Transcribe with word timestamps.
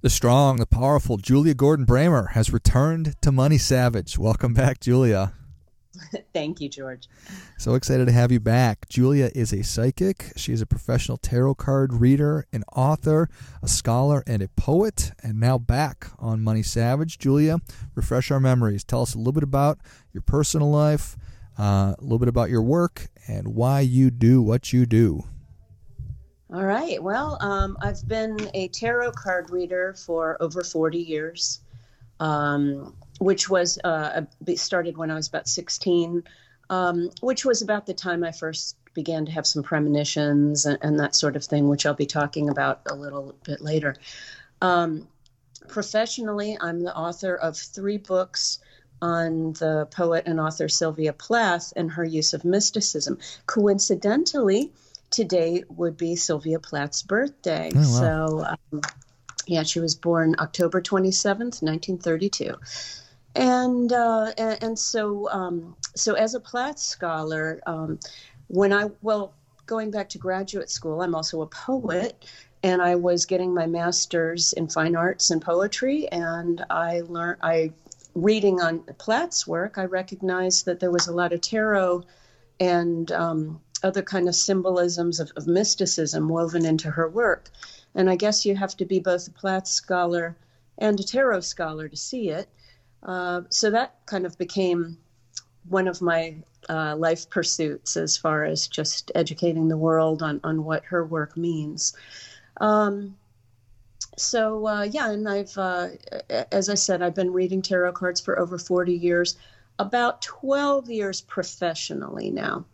The 0.00 0.10
strong, 0.10 0.56
the 0.56 0.66
powerful 0.66 1.16
Julia 1.16 1.54
Gordon 1.54 1.86
Bramer 1.86 2.30
has 2.30 2.52
returned 2.52 3.20
to 3.22 3.32
Money 3.32 3.58
Savage. 3.58 4.18
Welcome 4.18 4.54
back, 4.54 4.80
Julia. 4.80 5.32
Thank 6.32 6.60
you, 6.60 6.68
George. 6.68 7.08
So 7.58 7.74
excited 7.74 8.06
to 8.06 8.12
have 8.12 8.30
you 8.30 8.40
back. 8.40 8.88
Julia 8.88 9.30
is 9.34 9.52
a 9.52 9.62
psychic. 9.62 10.32
She 10.36 10.52
is 10.52 10.60
a 10.60 10.66
professional 10.66 11.16
tarot 11.16 11.56
card 11.56 11.94
reader, 11.94 12.46
an 12.52 12.64
author, 12.74 13.28
a 13.62 13.68
scholar, 13.68 14.22
and 14.26 14.42
a 14.42 14.48
poet. 14.48 15.12
And 15.22 15.40
now 15.40 15.58
back 15.58 16.08
on 16.18 16.42
Money 16.42 16.62
Savage. 16.62 17.18
Julia, 17.18 17.58
refresh 17.94 18.30
our 18.30 18.40
memories. 18.40 18.84
Tell 18.84 19.02
us 19.02 19.14
a 19.14 19.18
little 19.18 19.32
bit 19.32 19.42
about 19.42 19.78
your 20.12 20.22
personal 20.22 20.70
life, 20.70 21.16
uh, 21.58 21.94
a 21.98 22.02
little 22.02 22.18
bit 22.18 22.28
about 22.28 22.50
your 22.50 22.62
work, 22.62 23.08
and 23.26 23.48
why 23.48 23.80
you 23.80 24.10
do 24.10 24.40
what 24.40 24.72
you 24.72 24.86
do. 24.86 25.24
All 26.52 26.64
right. 26.64 27.02
Well, 27.02 27.36
um, 27.40 27.76
I've 27.80 28.06
been 28.08 28.50
a 28.54 28.68
tarot 28.68 29.12
card 29.12 29.50
reader 29.50 29.94
for 29.94 30.36
over 30.40 30.64
40 30.64 30.98
years. 30.98 31.60
Um, 32.20 32.94
which 33.18 33.48
was 33.48 33.78
uh, 33.82 34.22
started 34.54 34.96
when 34.96 35.10
I 35.10 35.14
was 35.14 35.28
about 35.28 35.48
16, 35.48 36.24
um, 36.70 37.10
which 37.20 37.44
was 37.44 37.62
about 37.62 37.86
the 37.86 37.94
time 37.94 38.24
I 38.24 38.32
first 38.32 38.76
began 38.94 39.26
to 39.26 39.32
have 39.32 39.46
some 39.46 39.62
premonitions 39.62 40.66
and, 40.66 40.78
and, 40.82 40.98
that 40.98 41.14
sort 41.14 41.36
of 41.36 41.44
thing, 41.44 41.68
which 41.68 41.86
I'll 41.86 41.94
be 41.94 42.06
talking 42.06 42.48
about 42.48 42.82
a 42.90 42.94
little 42.94 43.34
bit 43.44 43.60
later. 43.60 43.94
Um, 44.60 45.06
professionally, 45.68 46.56
I'm 46.60 46.80
the 46.80 46.96
author 46.96 47.34
of 47.34 47.56
three 47.56 47.98
books 47.98 48.58
on 49.00 49.52
the 49.54 49.86
poet 49.92 50.24
and 50.26 50.40
author 50.40 50.68
Sylvia 50.68 51.12
Plath 51.12 51.72
and 51.76 51.92
her 51.92 52.04
use 52.04 52.34
of 52.34 52.44
mysticism. 52.44 53.18
Coincidentally, 53.46 54.72
today 55.10 55.64
would 55.68 55.96
be 55.96 56.16
Sylvia 56.16 56.58
Plath's 56.58 57.02
birthday. 57.02 57.70
Oh, 57.74 57.78
wow. 57.78 57.82
So, 57.82 58.44
um, 58.72 58.80
yeah, 59.46 59.62
she 59.62 59.80
was 59.80 59.94
born 59.94 60.36
October 60.38 60.80
27th, 60.80 61.62
1932 61.62 62.54
and 63.38 63.92
uh, 63.92 64.32
and, 64.36 64.62
and, 64.62 64.78
so 64.78 65.30
um, 65.30 65.76
so 65.94 66.14
as 66.14 66.34
a 66.34 66.40
Plath 66.40 66.78
scholar, 66.78 67.60
um, 67.66 67.98
when 68.48 68.72
I 68.72 68.90
well 69.02 69.32
going 69.66 69.90
back 69.90 70.08
to 70.10 70.18
graduate 70.18 70.70
school, 70.70 71.02
I'm 71.02 71.14
also 71.14 71.42
a 71.42 71.46
poet, 71.46 72.24
and 72.62 72.82
I 72.82 72.96
was 72.96 73.26
getting 73.26 73.54
my 73.54 73.66
master's 73.66 74.52
in 74.54 74.68
fine 74.68 74.96
arts 74.96 75.30
and 75.30 75.40
poetry, 75.40 76.08
and 76.08 76.64
I 76.68 77.02
learned 77.06 77.38
I 77.42 77.72
reading 78.14 78.60
on 78.60 78.80
Plath's 78.98 79.46
work, 79.46 79.78
I 79.78 79.84
recognized 79.84 80.66
that 80.66 80.80
there 80.80 80.90
was 80.90 81.06
a 81.06 81.12
lot 81.12 81.32
of 81.32 81.40
tarot 81.40 82.04
and 82.58 83.12
um, 83.12 83.60
other 83.82 84.02
kind 84.02 84.28
of 84.28 84.34
symbolisms 84.34 85.20
of, 85.20 85.30
of 85.36 85.46
mysticism 85.46 86.28
woven 86.28 86.64
into 86.64 86.90
her 86.90 87.08
work, 87.08 87.50
and 87.94 88.10
I 88.10 88.16
guess 88.16 88.44
you 88.44 88.56
have 88.56 88.76
to 88.76 88.84
be 88.84 89.00
both 89.00 89.28
a 89.28 89.30
Plath 89.30 89.66
scholar 89.66 90.36
and 90.78 90.98
a 90.98 91.02
tarot 91.02 91.40
scholar 91.40 91.88
to 91.88 91.96
see 91.96 92.30
it. 92.30 92.48
Uh, 93.02 93.42
so 93.48 93.70
that 93.70 93.94
kind 94.06 94.26
of 94.26 94.36
became 94.38 94.98
one 95.68 95.88
of 95.88 96.00
my 96.00 96.36
uh, 96.68 96.96
life 96.96 97.28
pursuits 97.30 97.96
as 97.96 98.16
far 98.16 98.44
as 98.44 98.66
just 98.66 99.12
educating 99.14 99.68
the 99.68 99.76
world 99.76 100.22
on, 100.22 100.40
on 100.44 100.64
what 100.64 100.84
her 100.84 101.04
work 101.04 101.36
means. 101.36 101.96
Um, 102.60 103.16
so 104.16 104.66
uh, 104.66 104.82
yeah, 104.82 105.10
and 105.10 105.28
I've, 105.28 105.56
uh, 105.56 105.88
as 106.50 106.68
I 106.68 106.74
said, 106.74 107.02
I've 107.02 107.14
been 107.14 107.32
reading 107.32 107.62
tarot 107.62 107.92
cards 107.92 108.20
for 108.20 108.38
over 108.38 108.58
40 108.58 108.92
years, 108.92 109.36
about 109.78 110.22
12 110.22 110.90
years 110.90 111.20
professionally 111.20 112.30
now. 112.30 112.64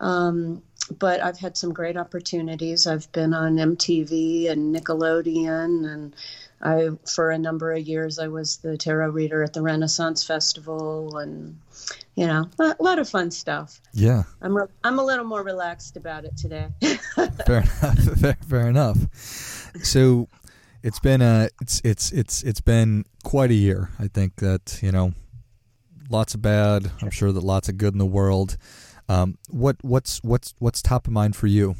Um, 0.00 0.62
but 0.98 1.22
I've 1.22 1.38
had 1.38 1.56
some 1.56 1.72
great 1.72 1.96
opportunities. 1.96 2.86
I've 2.86 3.10
been 3.12 3.34
on 3.34 3.56
MTV 3.56 4.50
and 4.50 4.74
Nickelodeon 4.74 5.86
and 5.92 6.14
I 6.60 6.90
for 7.06 7.30
a 7.30 7.38
number 7.38 7.72
of 7.72 7.86
years 7.86 8.18
I 8.18 8.28
was 8.28 8.56
the 8.58 8.76
tarot 8.76 9.10
reader 9.10 9.42
at 9.44 9.52
the 9.52 9.62
Renaissance 9.62 10.24
Festival, 10.24 11.18
and 11.18 11.58
you 12.16 12.26
know 12.26 12.48
a 12.58 12.76
lot 12.80 12.98
of 12.98 13.08
fun 13.08 13.30
stuff. 13.30 13.80
Yeah, 13.92 14.24
I'm 14.42 14.56
re- 14.56 14.66
I'm 14.82 14.98
a 14.98 15.04
little 15.04 15.24
more 15.24 15.42
relaxed 15.42 15.96
about 15.96 16.24
it 16.24 16.36
today. 16.36 16.68
fair 17.46 17.58
enough. 17.58 17.98
Fair, 18.18 18.36
fair 18.48 18.68
enough. 18.68 18.98
So 19.84 20.28
it's 20.82 20.98
been 20.98 21.22
a 21.22 21.48
it's 21.60 21.80
it's 21.84 22.10
it's 22.10 22.42
it's 22.42 22.60
been 22.60 23.04
quite 23.22 23.50
a 23.50 23.54
year. 23.54 23.90
I 23.98 24.08
think 24.08 24.36
that 24.36 24.80
you 24.82 24.90
know 24.90 25.12
lots 26.10 26.34
of 26.34 26.42
bad. 26.42 26.90
I'm 27.00 27.10
sure 27.10 27.30
that 27.30 27.44
lots 27.44 27.68
of 27.68 27.78
good 27.78 27.92
in 27.92 27.98
the 27.98 28.06
world. 28.06 28.56
Um, 29.08 29.38
what 29.48 29.76
what's 29.82 30.22
what's 30.22 30.54
what's 30.58 30.82
top 30.82 31.06
of 31.06 31.12
mind 31.12 31.34
for 31.34 31.46
you? 31.46 31.76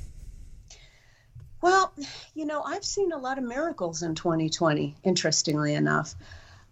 Well, 1.60 1.92
you 2.34 2.46
know, 2.46 2.62
I've 2.62 2.84
seen 2.84 3.12
a 3.12 3.18
lot 3.18 3.36
of 3.36 3.44
miracles 3.44 4.02
in 4.02 4.14
2020, 4.14 4.96
interestingly 5.02 5.74
enough. 5.74 6.14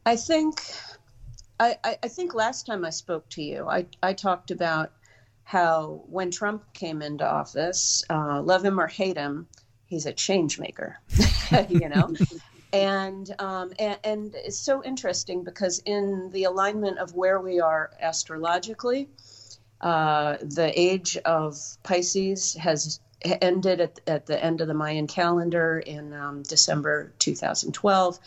I 0.05 0.17
think 0.17 0.63
I, 1.59 1.77
I, 1.85 2.09
think 2.09 2.35
last 2.35 2.67
time 2.67 2.85
I 2.85 2.91
spoke 2.91 3.29
to 3.31 3.43
you, 3.43 3.67
I, 3.67 3.87
I 4.03 4.13
talked 4.13 4.51
about 4.51 4.93
how 5.45 6.03
when 6.09 6.31
Trump 6.31 6.73
came 6.75 7.01
into 7.01 7.27
office, 7.27 8.05
uh, 8.11 8.43
love 8.43 8.65
him 8.65 8.79
or 8.79 8.87
hate 8.87 9.17
him, 9.17 9.49
he's 9.87 10.07
a 10.07 10.13
change 10.13 10.59
maker, 10.59 10.99
you 11.69 11.89
know? 11.89 12.13
and, 12.73 13.35
um, 13.39 13.73
and, 13.79 13.99
and 14.05 14.35
it's 14.35 14.59
so 14.59 14.85
interesting 14.85 15.45
because 15.45 15.81
in 15.87 16.31
the 16.33 16.45
alignment 16.45 16.99
of 16.99 17.15
where 17.15 17.41
we 17.41 17.59
are 17.59 17.91
astrologically, 18.03 19.09
uh, 19.81 20.37
the 20.41 20.73
age 20.75 21.17
of 21.19 21.59
Pisces 21.83 22.55
has 22.55 23.01
ended 23.23 23.81
at, 23.81 24.01
at 24.07 24.27
the 24.27 24.43
end 24.43 24.61
of 24.61 24.69
the 24.69 24.75
Mayan 24.75 25.07
calendar 25.07 25.79
in 25.79 26.13
um, 26.13 26.43
December 26.43 27.13
2012. 27.19 28.19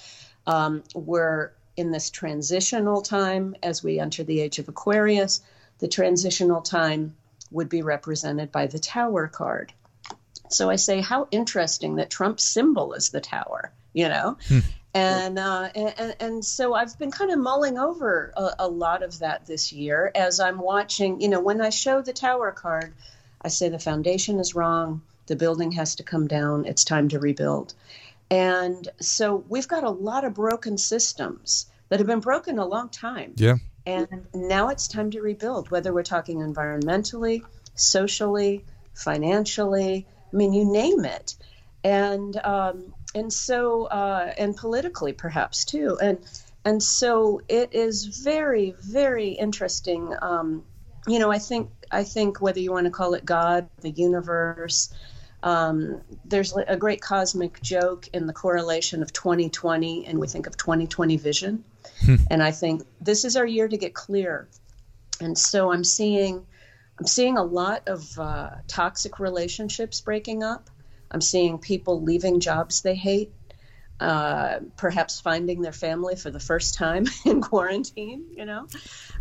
Um, 0.47 0.83
we're 0.93 1.51
in 1.77 1.91
this 1.91 2.09
transitional 2.09 3.01
time 3.01 3.55
as 3.63 3.83
we 3.83 3.99
enter 3.99 4.23
the 4.23 4.41
age 4.41 4.59
of 4.59 4.67
Aquarius. 4.67 5.41
The 5.79 5.87
transitional 5.87 6.61
time 6.61 7.15
would 7.51 7.69
be 7.69 7.81
represented 7.81 8.51
by 8.51 8.67
the 8.67 8.79
Tower 8.79 9.27
card. 9.27 9.73
So 10.49 10.69
I 10.69 10.75
say, 10.75 11.01
how 11.01 11.27
interesting 11.31 11.95
that 11.95 12.09
Trump's 12.09 12.43
symbol 12.43 12.93
is 12.93 13.09
the 13.09 13.21
Tower, 13.21 13.71
you 13.93 14.09
know? 14.09 14.37
And, 14.93 15.37
uh, 15.37 15.69
and 15.75 16.15
and 16.19 16.45
so 16.45 16.73
I've 16.73 16.97
been 16.97 17.11
kind 17.11 17.31
of 17.31 17.37
mulling 17.37 17.77
over 17.77 18.33
a, 18.35 18.55
a 18.59 18.67
lot 18.67 19.03
of 19.03 19.19
that 19.19 19.45
this 19.45 19.71
year 19.71 20.11
as 20.15 20.39
I'm 20.39 20.57
watching. 20.57 21.21
You 21.21 21.27
know, 21.27 21.39
when 21.41 21.61
I 21.61 21.69
show 21.69 22.01
the 22.01 22.13
Tower 22.13 22.51
card, 22.51 22.93
I 23.41 23.49
say 23.49 23.69
the 23.69 23.79
foundation 23.79 24.39
is 24.39 24.55
wrong. 24.55 25.01
The 25.27 25.35
building 25.35 25.73
has 25.73 25.95
to 25.95 26.03
come 26.03 26.27
down. 26.27 26.65
It's 26.65 26.83
time 26.83 27.09
to 27.09 27.19
rebuild. 27.19 27.75
And 28.31 28.87
so 28.99 29.43
we've 29.47 29.67
got 29.67 29.83
a 29.83 29.89
lot 29.89 30.25
of 30.25 30.33
broken 30.33 30.77
systems 30.77 31.67
that 31.89 31.99
have 31.99 32.07
been 32.07 32.19
broken 32.19 32.57
a 32.57 32.65
long 32.65 32.89
time. 32.89 33.33
Yeah. 33.37 33.55
And 33.85 34.27
now 34.33 34.69
it's 34.69 34.87
time 34.87 35.11
to 35.11 35.21
rebuild, 35.21 35.71
whether 35.71 35.93
we're 35.93 36.03
talking 36.03 36.39
environmentally, 36.39 37.43
socially, 37.75 38.65
financially, 38.93 40.05
I 40.31 40.35
mean, 40.35 40.53
you 40.53 40.65
name 40.65 41.05
it. 41.05 41.35
And, 41.83 42.35
um, 42.37 42.93
and 43.15 43.31
so, 43.31 43.85
uh, 43.85 44.33
and 44.37 44.55
politically 44.55 45.13
perhaps 45.13 45.65
too. 45.65 45.97
And, 46.01 46.19
and 46.65 46.81
so 46.83 47.41
it 47.47 47.73
is 47.73 48.05
very, 48.23 48.75
very 48.79 49.29
interesting. 49.29 50.13
Um, 50.21 50.63
you 51.07 51.19
know, 51.19 51.31
I 51.31 51.39
think 51.39 51.69
I 51.91 52.03
think 52.03 52.41
whether 52.41 52.59
you 52.59 52.71
want 52.71 52.85
to 52.85 52.91
call 52.91 53.13
it 53.13 53.25
God, 53.25 53.69
the 53.81 53.89
universe, 53.89 54.93
um, 55.41 56.01
there's 56.25 56.55
a 56.55 56.75
great 56.75 57.01
cosmic 57.01 57.61
joke 57.61 58.07
in 58.13 58.27
the 58.27 58.33
correlation 58.33 59.01
of 59.01 59.13
2020, 59.13 60.05
and 60.05 60.19
we 60.19 60.27
think 60.27 60.47
of 60.47 60.57
2020 60.57 61.17
vision. 61.17 61.63
Hmm. 62.05 62.15
And 62.29 62.43
I 62.43 62.51
think 62.51 62.83
this 62.99 63.23
is 63.25 63.37
our 63.37 63.45
year 63.45 63.67
to 63.67 63.77
get 63.77 63.93
clear. 63.93 64.47
And 65.21 65.37
so 65.37 65.71
I'm 65.71 65.83
seeing, 65.83 66.45
I'm 66.99 67.07
seeing 67.07 67.37
a 67.37 67.43
lot 67.43 67.87
of 67.87 68.19
uh, 68.19 68.49
toxic 68.67 69.19
relationships 69.19 70.01
breaking 70.01 70.43
up. 70.43 70.69
I'm 71.11 71.21
seeing 71.21 71.57
people 71.57 72.01
leaving 72.01 72.39
jobs 72.39 72.81
they 72.81 72.95
hate, 72.95 73.31
uh, 73.99 74.59
perhaps 74.77 75.19
finding 75.19 75.61
their 75.61 75.73
family 75.73 76.15
for 76.15 76.29
the 76.31 76.39
first 76.39 76.75
time 76.75 77.05
in 77.25 77.41
quarantine. 77.41 78.25
You 78.35 78.45
know. 78.45 78.67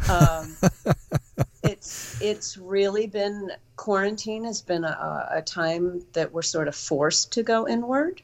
Um, 0.09 0.57
it's 1.63 2.21
it's 2.21 2.57
really 2.57 3.07
been 3.07 3.51
quarantine 3.77 4.45
has 4.45 4.63
been 4.63 4.85
a, 4.85 5.29
a 5.33 5.43
time 5.43 6.03
that 6.13 6.33
we're 6.33 6.43
sort 6.43 6.69
of 6.69 6.75
forced 6.75 7.33
to 7.33 7.43
go 7.43 7.67
inward 7.67 8.23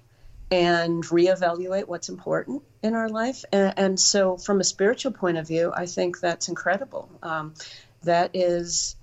and 0.50 1.02
reevaluate 1.04 1.88
what's 1.88 2.08
important 2.08 2.62
in 2.82 2.94
our 2.94 3.08
life. 3.08 3.44
And, 3.52 3.74
and, 3.76 4.00
so, 4.00 4.36
from 4.36 4.60
a 4.60 4.64
spiritual 4.64 5.12
point 5.12 5.38
of 5.38 5.48
view, 5.48 5.72
I 5.74 5.86
think 5.86 6.20
that's 6.20 6.48
incredible. 6.48 7.10
Um, 7.22 7.54
that 8.02 8.30
is 8.34 8.96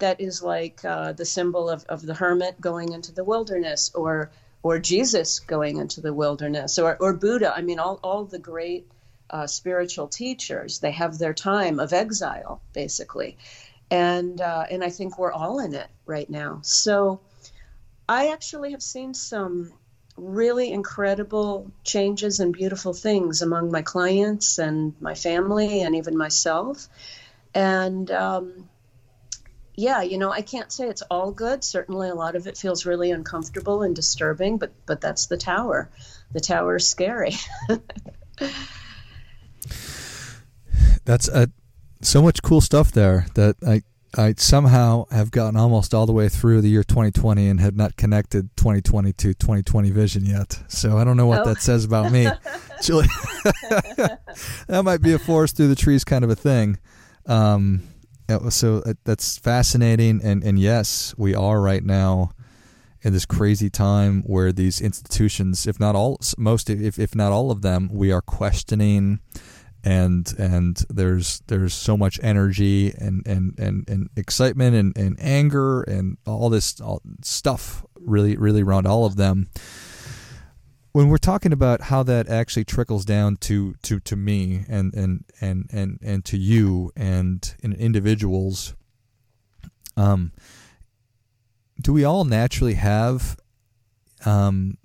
that 0.00 0.20
is 0.20 0.42
like 0.42 0.84
uh, 0.84 1.12
the 1.12 1.24
symbol 1.24 1.68
of, 1.68 1.84
of 1.86 2.02
the 2.02 2.14
hermit 2.14 2.60
going 2.60 2.92
into 2.92 3.12
the 3.12 3.24
wilderness, 3.24 3.90
or 3.94 4.30
or 4.62 4.80
Jesus 4.80 5.38
going 5.38 5.76
into 5.76 6.00
the 6.00 6.12
wilderness, 6.12 6.78
or, 6.78 6.96
or 6.98 7.12
Buddha. 7.12 7.52
I 7.54 7.62
mean, 7.62 7.78
all, 7.78 8.00
all 8.02 8.24
the 8.24 8.40
great 8.40 8.88
uh, 9.30 9.46
spiritual 9.46 10.08
teachers, 10.08 10.80
they 10.80 10.90
have 10.90 11.18
their 11.18 11.34
time 11.34 11.78
of 11.78 11.92
exile, 11.92 12.60
basically. 12.72 13.36
And, 13.92 14.40
uh, 14.40 14.64
and 14.68 14.82
I 14.82 14.90
think 14.90 15.18
we're 15.18 15.30
all 15.30 15.60
in 15.60 15.72
it 15.74 15.86
right 16.04 16.28
now. 16.28 16.60
So 16.62 17.20
I 18.08 18.32
actually 18.32 18.72
have 18.72 18.82
seen 18.82 19.14
some 19.14 19.72
really 20.16 20.72
incredible 20.72 21.70
changes 21.84 22.40
and 22.40 22.52
beautiful 22.52 22.92
things 22.92 23.42
among 23.42 23.70
my 23.70 23.82
clients 23.82 24.58
and 24.58 24.94
my 25.00 25.14
family 25.14 25.82
and 25.82 25.94
even 25.94 26.16
myself. 26.16 26.88
And 27.54 28.10
um, 28.10 28.68
yeah, 29.76 30.02
you 30.02 30.18
know, 30.18 30.30
I 30.30 30.40
can't 30.40 30.72
say 30.72 30.88
it's 30.88 31.02
all 31.02 31.30
good. 31.30 31.62
Certainly, 31.62 32.08
a 32.08 32.14
lot 32.14 32.34
of 32.34 32.46
it 32.46 32.56
feels 32.56 32.86
really 32.86 33.10
uncomfortable 33.10 33.82
and 33.82 33.94
disturbing, 33.94 34.56
but 34.56 34.72
but 34.86 35.00
that's 35.00 35.26
the 35.26 35.36
tower. 35.36 35.90
The 36.32 36.40
tower 36.40 36.76
is 36.76 36.86
scary. 36.88 37.34
that's 41.04 41.28
a, 41.28 41.48
so 42.00 42.22
much 42.22 42.42
cool 42.42 42.60
stuff 42.60 42.90
there 42.90 43.26
that 43.34 43.56
I 43.66 43.82
I 44.16 44.34
somehow 44.38 45.04
have 45.10 45.30
gotten 45.30 45.58
almost 45.58 45.92
all 45.92 46.06
the 46.06 46.12
way 46.12 46.28
through 46.28 46.62
the 46.62 46.68
year 46.68 46.82
2020 46.82 47.48
and 47.48 47.60
had 47.60 47.76
not 47.76 47.96
connected 47.96 48.48
2020 48.56 49.12
to 49.12 49.34
2020 49.34 49.90
vision 49.90 50.24
yet. 50.24 50.58
So 50.68 50.96
I 50.96 51.04
don't 51.04 51.18
know 51.18 51.26
what 51.26 51.40
oh. 51.40 51.44
that 51.44 51.60
says 51.60 51.84
about 51.84 52.10
me. 52.12 52.26
Julie, 52.82 53.08
that 53.44 54.82
might 54.84 55.02
be 55.02 55.12
a 55.12 55.18
forest 55.18 55.56
through 55.56 55.68
the 55.68 55.76
trees 55.76 56.04
kind 56.04 56.24
of 56.24 56.30
a 56.30 56.36
thing. 56.36 56.78
Um, 57.26 57.82
so 58.50 58.82
uh, 58.84 58.94
that's 59.04 59.38
fascinating, 59.38 60.20
and 60.22 60.42
and 60.42 60.58
yes, 60.58 61.14
we 61.16 61.34
are 61.34 61.60
right 61.60 61.84
now 61.84 62.30
in 63.02 63.12
this 63.12 63.26
crazy 63.26 63.70
time 63.70 64.22
where 64.22 64.52
these 64.52 64.80
institutions, 64.80 65.66
if 65.66 65.78
not 65.78 65.94
all, 65.94 66.18
most, 66.36 66.68
if 66.68 66.98
if 66.98 67.14
not 67.14 67.32
all 67.32 67.50
of 67.50 67.62
them, 67.62 67.88
we 67.92 68.10
are 68.10 68.22
questioning 68.22 69.20
and 69.86 70.34
and 70.36 70.84
there's 70.90 71.42
there's 71.46 71.72
so 71.72 71.96
much 71.96 72.18
energy 72.20 72.92
and 72.98 73.24
and 73.24 73.56
and, 73.58 73.88
and 73.88 74.10
excitement 74.16 74.74
and, 74.74 74.98
and 74.98 75.16
anger 75.20 75.82
and 75.82 76.18
all 76.26 76.50
this 76.50 76.80
all 76.80 77.00
stuff 77.22 77.84
really 78.00 78.36
really 78.36 78.62
around 78.62 78.86
all 78.86 79.04
of 79.04 79.14
them 79.14 79.48
when 80.96 81.10
we're 81.10 81.18
talking 81.18 81.52
about 81.52 81.82
how 81.82 82.02
that 82.02 82.26
actually 82.26 82.64
trickles 82.64 83.04
down 83.04 83.36
to 83.36 83.74
to 83.82 84.00
to 84.00 84.16
me 84.16 84.64
and 84.66 84.94
and 84.94 85.26
and 85.42 85.68
and 85.70 85.98
and 86.02 86.24
to 86.24 86.38
you 86.38 86.90
and 86.96 87.54
in 87.62 87.74
individuals 87.74 88.74
um 89.98 90.32
do 91.82 91.92
we 91.92 92.02
all 92.02 92.24
naturally 92.24 92.72
have 92.72 93.36
um 94.24 94.78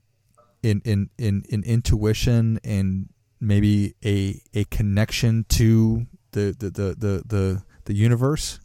in 0.62 0.82
in 0.84 1.10
in, 1.18 1.46
in 1.48 1.64
intuition 1.64 2.60
and 2.62 3.08
maybe 3.40 3.96
a 4.04 4.42
a 4.54 4.66
connection 4.66 5.46
to 5.48 6.06
the 6.34 6.54
the 6.60 6.70
the 6.70 6.96
the 7.00 7.24
the, 7.26 7.64
the 7.86 7.94
universe? 7.94 8.60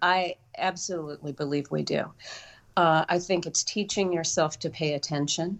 I 0.00 0.36
absolutely 0.56 1.32
believe 1.32 1.72
we 1.72 1.82
do. 1.82 2.04
Uh, 2.76 3.06
i 3.08 3.18
think 3.18 3.46
it's 3.46 3.64
teaching 3.64 4.12
yourself 4.12 4.58
to 4.58 4.68
pay 4.68 4.92
attention 4.92 5.58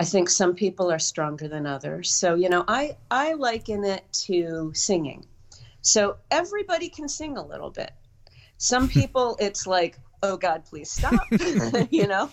I 0.00 0.04
think 0.04 0.30
some 0.30 0.54
people 0.54 0.90
are 0.90 0.98
stronger 0.98 1.46
than 1.46 1.66
others. 1.66 2.10
So, 2.10 2.34
you 2.34 2.48
know, 2.48 2.64
I, 2.66 2.96
I 3.10 3.34
liken 3.34 3.84
it 3.84 4.02
to 4.24 4.72
singing. 4.74 5.26
So 5.82 6.16
everybody 6.30 6.88
can 6.88 7.06
sing 7.06 7.36
a 7.36 7.46
little 7.46 7.68
bit. 7.68 7.92
Some 8.56 8.88
people, 8.88 9.36
it's 9.38 9.66
like, 9.66 9.98
oh 10.22 10.38
God, 10.38 10.64
please 10.64 10.90
stop, 10.90 11.20
you 11.90 12.06
know, 12.06 12.30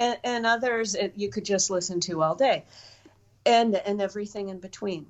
and, 0.00 0.18
and 0.24 0.44
others 0.44 0.96
it, 0.96 1.12
you 1.14 1.30
could 1.30 1.44
just 1.44 1.70
listen 1.70 2.00
to 2.00 2.20
all 2.20 2.34
day 2.34 2.64
and, 3.46 3.76
and 3.76 4.02
everything 4.02 4.48
in 4.48 4.58
between. 4.58 5.06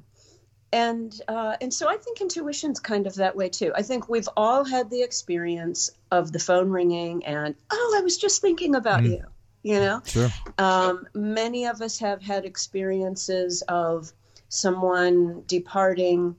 And, 0.74 1.18
uh, 1.26 1.56
and 1.62 1.72
so 1.72 1.88
I 1.88 1.96
think 1.96 2.20
intuition's 2.20 2.80
kind 2.80 3.06
of 3.06 3.14
that 3.14 3.34
way 3.34 3.48
too. 3.48 3.72
I 3.74 3.80
think 3.80 4.10
we've 4.10 4.28
all 4.36 4.64
had 4.64 4.90
the 4.90 5.02
experience 5.02 5.90
of 6.10 6.32
the 6.32 6.38
phone 6.38 6.68
ringing 6.68 7.24
and, 7.24 7.54
oh, 7.70 7.94
I 7.96 8.02
was 8.02 8.18
just 8.18 8.42
thinking 8.42 8.74
about 8.74 9.04
mm. 9.04 9.12
you 9.12 9.24
you 9.64 9.80
know? 9.80 10.00
Sure. 10.04 10.30
um, 10.58 11.08
many 11.14 11.66
of 11.66 11.82
us 11.82 11.98
have 11.98 12.22
had 12.22 12.44
experiences 12.44 13.62
of 13.62 14.12
someone 14.48 15.42
departing 15.48 16.36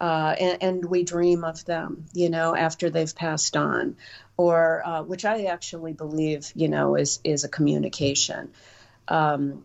uh, 0.00 0.34
and, 0.38 0.62
and, 0.62 0.84
we 0.84 1.04
dream 1.04 1.44
of 1.44 1.64
them 1.64 2.04
you 2.12 2.28
know 2.28 2.54
after 2.54 2.90
they've 2.90 3.14
passed 3.14 3.56
on 3.56 3.96
or 4.36 4.82
uh, 4.84 5.02
which 5.02 5.24
i 5.24 5.44
actually 5.44 5.92
believe 5.92 6.52
you 6.54 6.68
know 6.68 6.96
is 6.96 7.20
is 7.24 7.44
a 7.44 7.48
communication. 7.48 8.50
Um, 9.08 9.64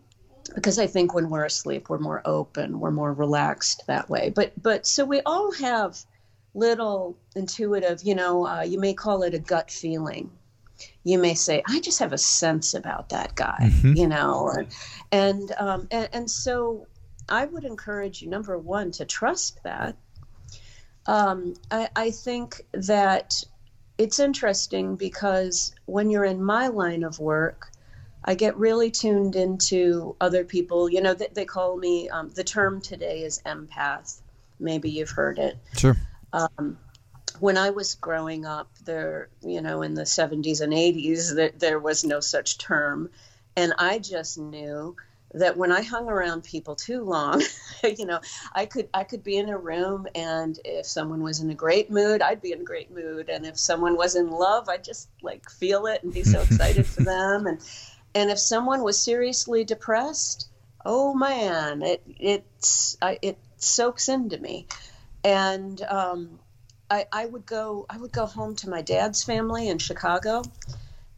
because 0.54 0.78
i 0.78 0.86
think 0.86 1.14
when 1.14 1.30
we're 1.30 1.44
asleep 1.44 1.88
we're 1.88 1.98
more 1.98 2.22
open 2.24 2.80
we're 2.80 2.90
more 2.90 3.12
relaxed 3.12 3.86
that 3.88 4.08
way. 4.08 4.30
But 4.30 4.52
but 4.60 4.86
so 4.86 5.04
we 5.04 5.20
all 5.20 5.52
have 5.52 5.98
little 6.54 7.16
intuitive 7.34 8.02
you 8.04 8.14
know 8.14 8.46
uh, 8.46 8.62
you 8.62 8.78
may 8.78 8.94
call 8.94 9.22
it 9.24 9.34
a 9.34 9.38
gut 9.38 9.70
feeling 9.70 10.30
you 11.04 11.18
may 11.18 11.34
say, 11.34 11.62
I 11.66 11.80
just 11.80 11.98
have 11.98 12.12
a 12.12 12.18
sense 12.18 12.74
about 12.74 13.08
that 13.10 13.34
guy, 13.34 13.58
mm-hmm. 13.62 13.94
you 13.94 14.08
know, 14.08 14.40
or, 14.40 14.66
and, 15.12 15.52
um, 15.58 15.88
and, 15.90 16.08
and 16.12 16.30
so 16.30 16.86
I 17.28 17.44
would 17.44 17.64
encourage 17.64 18.22
you, 18.22 18.28
number 18.28 18.58
one, 18.58 18.90
to 18.92 19.04
trust 19.04 19.62
that. 19.64 19.96
Um, 21.06 21.54
I, 21.70 21.88
I 21.96 22.10
think 22.10 22.62
that 22.72 23.42
it's 23.98 24.18
interesting 24.18 24.96
because 24.96 25.74
when 25.86 26.10
you're 26.10 26.24
in 26.24 26.42
my 26.42 26.68
line 26.68 27.02
of 27.02 27.18
work, 27.18 27.70
I 28.24 28.34
get 28.34 28.56
really 28.56 28.90
tuned 28.90 29.34
into 29.34 30.14
other 30.20 30.44
people. 30.44 30.90
You 30.90 31.00
know, 31.00 31.14
they, 31.14 31.28
they 31.32 31.44
call 31.44 31.76
me, 31.76 32.08
um, 32.10 32.30
the 32.30 32.44
term 32.44 32.80
today 32.80 33.22
is 33.22 33.40
empath. 33.46 34.20
Maybe 34.58 34.90
you've 34.90 35.10
heard 35.10 35.38
it. 35.38 35.56
Sure. 35.76 35.96
Um, 36.32 36.78
when 37.40 37.56
I 37.56 37.70
was 37.70 37.94
growing 37.94 38.44
up, 38.44 38.70
there, 38.84 39.28
you 39.42 39.60
know, 39.60 39.82
in 39.82 39.94
the 39.94 40.02
70s 40.02 40.60
and 40.60 40.72
80s, 40.72 41.34
there, 41.34 41.50
there 41.56 41.78
was 41.78 42.04
no 42.04 42.20
such 42.20 42.58
term. 42.58 43.10
And 43.56 43.72
I 43.78 43.98
just 43.98 44.38
knew 44.38 44.96
that 45.32 45.56
when 45.56 45.70
I 45.70 45.82
hung 45.82 46.08
around 46.08 46.44
people 46.44 46.74
too 46.74 47.02
long, 47.02 47.42
you 47.84 48.04
know, 48.04 48.20
I 48.52 48.66
could 48.66 48.88
I 48.92 49.04
could 49.04 49.22
be 49.22 49.36
in 49.36 49.48
a 49.48 49.58
room 49.58 50.06
and 50.14 50.58
if 50.64 50.86
someone 50.86 51.22
was 51.22 51.40
in 51.40 51.50
a 51.50 51.54
great 51.54 51.90
mood, 51.90 52.20
I'd 52.20 52.42
be 52.42 52.52
in 52.52 52.60
a 52.60 52.64
great 52.64 52.90
mood. 52.90 53.28
And 53.28 53.46
if 53.46 53.58
someone 53.58 53.96
was 53.96 54.16
in 54.16 54.30
love, 54.30 54.68
I'd 54.68 54.84
just 54.84 55.08
like 55.22 55.48
feel 55.48 55.86
it 55.86 56.02
and 56.02 56.12
be 56.12 56.24
so 56.24 56.42
excited 56.42 56.86
for 56.86 57.02
them. 57.02 57.46
And 57.46 57.60
and 58.14 58.30
if 58.30 58.38
someone 58.38 58.82
was 58.82 58.98
seriously 58.98 59.64
depressed, 59.64 60.48
oh 60.84 61.14
man, 61.14 61.82
it 61.82 62.02
it's 62.06 62.96
I, 63.00 63.18
it 63.22 63.38
soaks 63.56 64.08
into 64.08 64.38
me. 64.38 64.66
And 65.22 65.80
um, 65.82 66.40
I, 66.90 67.06
I 67.12 67.26
would 67.26 67.46
go 67.46 67.86
I 67.88 67.96
would 67.96 68.12
go 68.12 68.26
home 68.26 68.56
to 68.56 68.68
my 68.68 68.82
dad's 68.82 69.22
family 69.22 69.68
in 69.68 69.78
Chicago, 69.78 70.42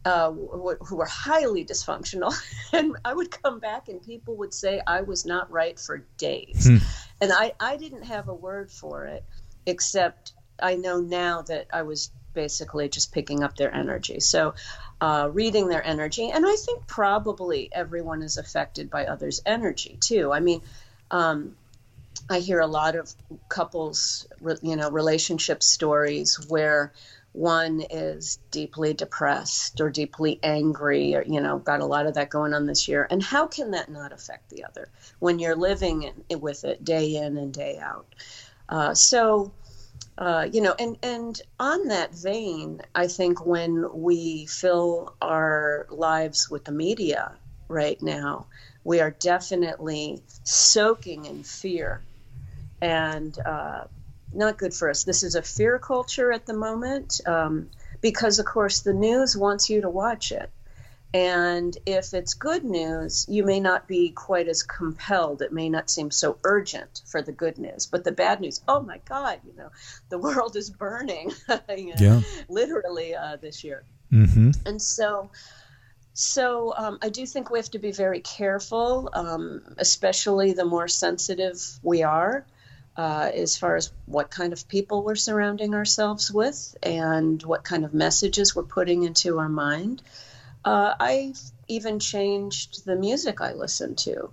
uh, 0.05 0.31
who, 0.31 0.75
who 0.81 0.95
were 0.97 1.05
highly 1.05 1.65
dysfunctional, 1.65 2.33
and 2.73 2.95
I 3.03 3.13
would 3.13 3.31
come 3.31 3.59
back 3.59 3.89
and 3.89 4.01
people 4.01 4.35
would 4.37 4.53
say 4.53 4.81
I 4.85 5.01
was 5.01 5.25
not 5.25 5.51
right 5.51 5.79
for 5.79 6.05
days, 6.17 6.67
hmm. 6.67 6.77
and 7.19 7.31
I 7.33 7.53
I 7.59 7.77
didn't 7.77 8.03
have 8.03 8.27
a 8.27 8.33
word 8.33 8.71
for 8.71 9.05
it, 9.05 9.23
except 9.65 10.33
I 10.61 10.75
know 10.75 10.99
now 10.99 11.41
that 11.43 11.67
I 11.73 11.81
was 11.81 12.11
basically 12.33 12.89
just 12.89 13.11
picking 13.11 13.43
up 13.43 13.55
their 13.57 13.73
energy. 13.73 14.19
So. 14.19 14.53
Uh, 15.01 15.29
reading 15.33 15.67
their 15.67 15.85
energy, 15.85 16.29
and 16.29 16.45
I 16.45 16.55
think 16.55 16.87
probably 16.87 17.67
everyone 17.73 18.21
is 18.21 18.37
affected 18.37 18.89
by 18.89 19.05
others' 19.05 19.41
energy 19.45 19.97
too. 19.99 20.31
I 20.31 20.39
mean, 20.39 20.61
um, 21.11 21.57
I 22.29 22.39
hear 22.39 22.59
a 22.59 22.67
lot 22.67 22.95
of 22.95 23.13
couples, 23.49 24.25
you 24.61 24.75
know, 24.75 24.89
relationship 24.89 25.61
stories 25.63 26.35
where 26.49 26.93
one 27.33 27.81
is 27.89 28.37
deeply 28.51 28.93
depressed 28.93 29.81
or 29.81 29.89
deeply 29.89 30.39
angry 30.43 31.15
or 31.15 31.23
you 31.23 31.41
know 31.41 31.57
got 31.57 31.79
a 31.81 31.85
lot 31.85 32.05
of 32.05 32.13
that 32.13 32.29
going 32.29 32.53
on 32.53 32.67
this 32.67 32.87
year. 32.87 33.07
And 33.09 33.23
how 33.23 33.47
can 33.47 33.71
that 33.71 33.89
not 33.89 34.13
affect 34.13 34.49
the 34.49 34.63
other 34.63 34.89
when 35.19 35.39
you're 35.39 35.55
living 35.55 36.11
in, 36.29 36.39
with 36.39 36.63
it 36.63 36.83
day 36.83 37.15
in 37.15 37.37
and 37.37 37.51
day 37.51 37.79
out? 37.79 38.13
Uh, 38.69 38.93
so 38.93 39.51
uh, 40.17 40.47
you 40.51 40.61
know 40.61 40.75
and 40.77 40.97
and 41.01 41.41
on 41.59 41.87
that 41.87 42.13
vein 42.13 42.79
i 42.93 43.07
think 43.07 43.45
when 43.45 43.85
we 43.93 44.45
fill 44.45 45.15
our 45.21 45.87
lives 45.89 46.49
with 46.49 46.65
the 46.65 46.71
media 46.71 47.31
right 47.67 48.01
now 48.01 48.45
we 48.83 48.99
are 48.99 49.11
definitely 49.11 50.21
soaking 50.43 51.25
in 51.25 51.43
fear 51.43 52.01
and 52.81 53.37
uh, 53.39 53.85
not 54.33 54.57
good 54.57 54.73
for 54.73 54.89
us. 54.89 55.03
This 55.03 55.23
is 55.23 55.35
a 55.35 55.41
fear 55.41 55.79
culture 55.79 56.31
at 56.31 56.45
the 56.45 56.53
moment 56.53 57.21
um, 57.25 57.69
because, 58.01 58.39
of 58.39 58.45
course, 58.45 58.81
the 58.81 58.93
news 58.93 59.37
wants 59.37 59.69
you 59.69 59.81
to 59.81 59.89
watch 59.89 60.31
it. 60.31 60.49
And 61.13 61.77
if 61.85 62.15
it's 62.15 62.33
good 62.33 62.63
news, 62.63 63.27
you 63.29 63.45
may 63.45 63.59
not 63.59 63.87
be 63.87 64.09
quite 64.09 64.47
as 64.47 64.63
compelled. 64.63 65.43
It 65.43 65.53
may 65.53 65.69
not 65.69 65.89
seem 65.89 66.09
so 66.09 66.37
urgent 66.43 67.03
for 67.05 67.21
the 67.21 67.31
good 67.31 67.59
news. 67.59 67.85
But 67.85 68.03
the 68.03 68.11
bad 68.11 68.41
news, 68.41 68.61
oh 68.67 68.81
my 68.81 68.99
God, 69.05 69.39
you 69.45 69.53
know, 69.55 69.69
the 70.09 70.17
world 70.17 70.55
is 70.55 70.71
burning, 70.71 71.31
you 71.69 71.89
know, 71.89 71.95
yeah. 71.99 72.21
literally 72.49 73.15
uh, 73.15 73.35
this 73.35 73.63
year. 73.63 73.83
Mm-hmm. 74.11 74.51
And 74.65 74.81
so, 74.81 75.29
so 76.13 76.73
um, 76.75 76.99
I 77.01 77.09
do 77.09 77.25
think 77.25 77.49
we 77.49 77.59
have 77.59 77.71
to 77.71 77.79
be 77.79 77.91
very 77.91 78.19
careful, 78.19 79.09
um, 79.13 79.61
especially 79.77 80.53
the 80.53 80.65
more 80.65 80.87
sensitive 80.87 81.61
we 81.81 82.03
are. 82.03 82.45
Uh, 82.95 83.31
as 83.33 83.57
far 83.57 83.75
as 83.75 83.91
what 84.05 84.29
kind 84.29 84.53
of 84.53 84.67
people 84.67 85.03
we're 85.03 85.15
surrounding 85.15 85.73
ourselves 85.73 86.31
with 86.31 86.77
and 86.83 87.41
what 87.41 87.63
kind 87.63 87.85
of 87.85 87.93
messages 87.95 88.55
we're 88.55 88.61
putting 88.61 89.01
into 89.01 89.39
our 89.39 89.49
mind. 89.49 89.99
Uh, 90.63 90.93
I've 90.99 91.41
even 91.67 91.97
changed 91.97 92.85
the 92.85 92.95
music 92.95 93.41
I 93.41 93.53
listen 93.53 93.95
to. 93.95 94.29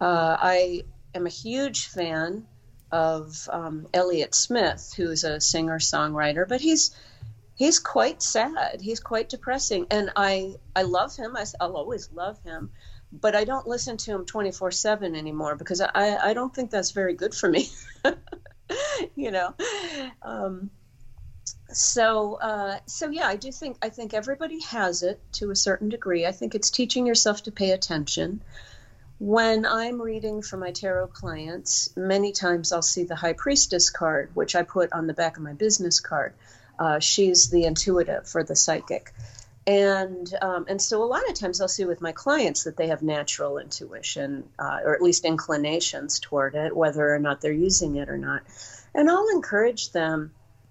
Uh, 0.00 0.36
I 0.40 0.84
am 1.16 1.26
a 1.26 1.30
huge 1.30 1.86
fan 1.86 2.46
of 2.92 3.48
um, 3.50 3.88
Elliott 3.92 4.34
Smith, 4.34 4.94
who's 4.96 5.24
a 5.24 5.40
singer 5.40 5.78
songwriter, 5.78 6.46
but 6.48 6.60
he's 6.60 6.94
he's 7.56 7.80
quite 7.80 8.22
sad. 8.22 8.80
He's 8.80 9.00
quite 9.00 9.28
depressing, 9.28 9.86
and 9.90 10.12
I 10.14 10.54
I 10.76 10.82
love 10.82 11.16
him. 11.16 11.36
I, 11.36 11.66
will 11.66 11.76
always 11.76 12.10
love 12.12 12.40
him, 12.44 12.70
but 13.10 13.34
I 13.34 13.44
don't 13.44 13.66
listen 13.66 13.96
to 13.96 14.12
him 14.12 14.24
twenty 14.24 14.52
four 14.52 14.70
seven 14.70 15.16
anymore 15.16 15.56
because 15.56 15.80
I 15.80 15.90
I 16.16 16.34
don't 16.34 16.54
think 16.54 16.70
that's 16.70 16.92
very 16.92 17.14
good 17.14 17.34
for 17.34 17.48
me. 17.48 17.68
you 19.16 19.32
know. 19.32 19.54
Um, 20.22 20.70
so 21.68 22.34
uh, 22.34 22.78
so 22.86 23.10
yeah 23.10 23.26
i 23.26 23.36
do 23.36 23.50
think 23.50 23.76
i 23.82 23.88
think 23.88 24.14
everybody 24.14 24.60
has 24.62 25.02
it 25.02 25.20
to 25.32 25.50
a 25.50 25.56
certain 25.56 25.88
degree 25.88 26.24
i 26.24 26.32
think 26.32 26.54
it's 26.54 26.70
teaching 26.70 27.06
yourself 27.06 27.42
to 27.42 27.50
pay 27.50 27.72
attention 27.72 28.40
when 29.18 29.66
i'm 29.66 30.00
reading 30.00 30.42
for 30.42 30.56
my 30.56 30.70
tarot 30.70 31.08
clients 31.08 31.90
many 31.96 32.32
times 32.32 32.72
i'll 32.72 32.82
see 32.82 33.04
the 33.04 33.16
high 33.16 33.32
priestess 33.32 33.90
card 33.90 34.30
which 34.34 34.54
i 34.54 34.62
put 34.62 34.92
on 34.92 35.06
the 35.06 35.14
back 35.14 35.36
of 35.36 35.42
my 35.42 35.52
business 35.54 36.00
card 36.00 36.34
uh, 36.78 36.98
she's 36.98 37.50
the 37.50 37.64
intuitive 37.64 38.30
or 38.34 38.42
the 38.42 38.56
psychic 38.56 39.12
and 39.66 40.32
um, 40.40 40.66
and 40.68 40.80
so 40.80 41.02
a 41.02 41.06
lot 41.06 41.28
of 41.28 41.34
times 41.34 41.60
I'll 41.60 41.66
see 41.66 41.84
with 41.84 42.00
my 42.00 42.12
clients 42.12 42.64
that 42.64 42.76
they 42.76 42.86
have 42.88 43.02
natural 43.02 43.58
intuition 43.58 44.48
uh, 44.58 44.78
or 44.84 44.94
at 44.94 45.02
least 45.02 45.24
inclinations 45.24 46.20
toward 46.20 46.54
it, 46.54 46.76
whether 46.76 47.12
or 47.12 47.18
not 47.18 47.40
they're 47.40 47.52
using 47.52 47.96
it 47.96 48.08
or 48.08 48.16
not. 48.16 48.42
And 48.94 49.10
I'll 49.10 49.28
encourage 49.30 49.90
them 49.90 50.30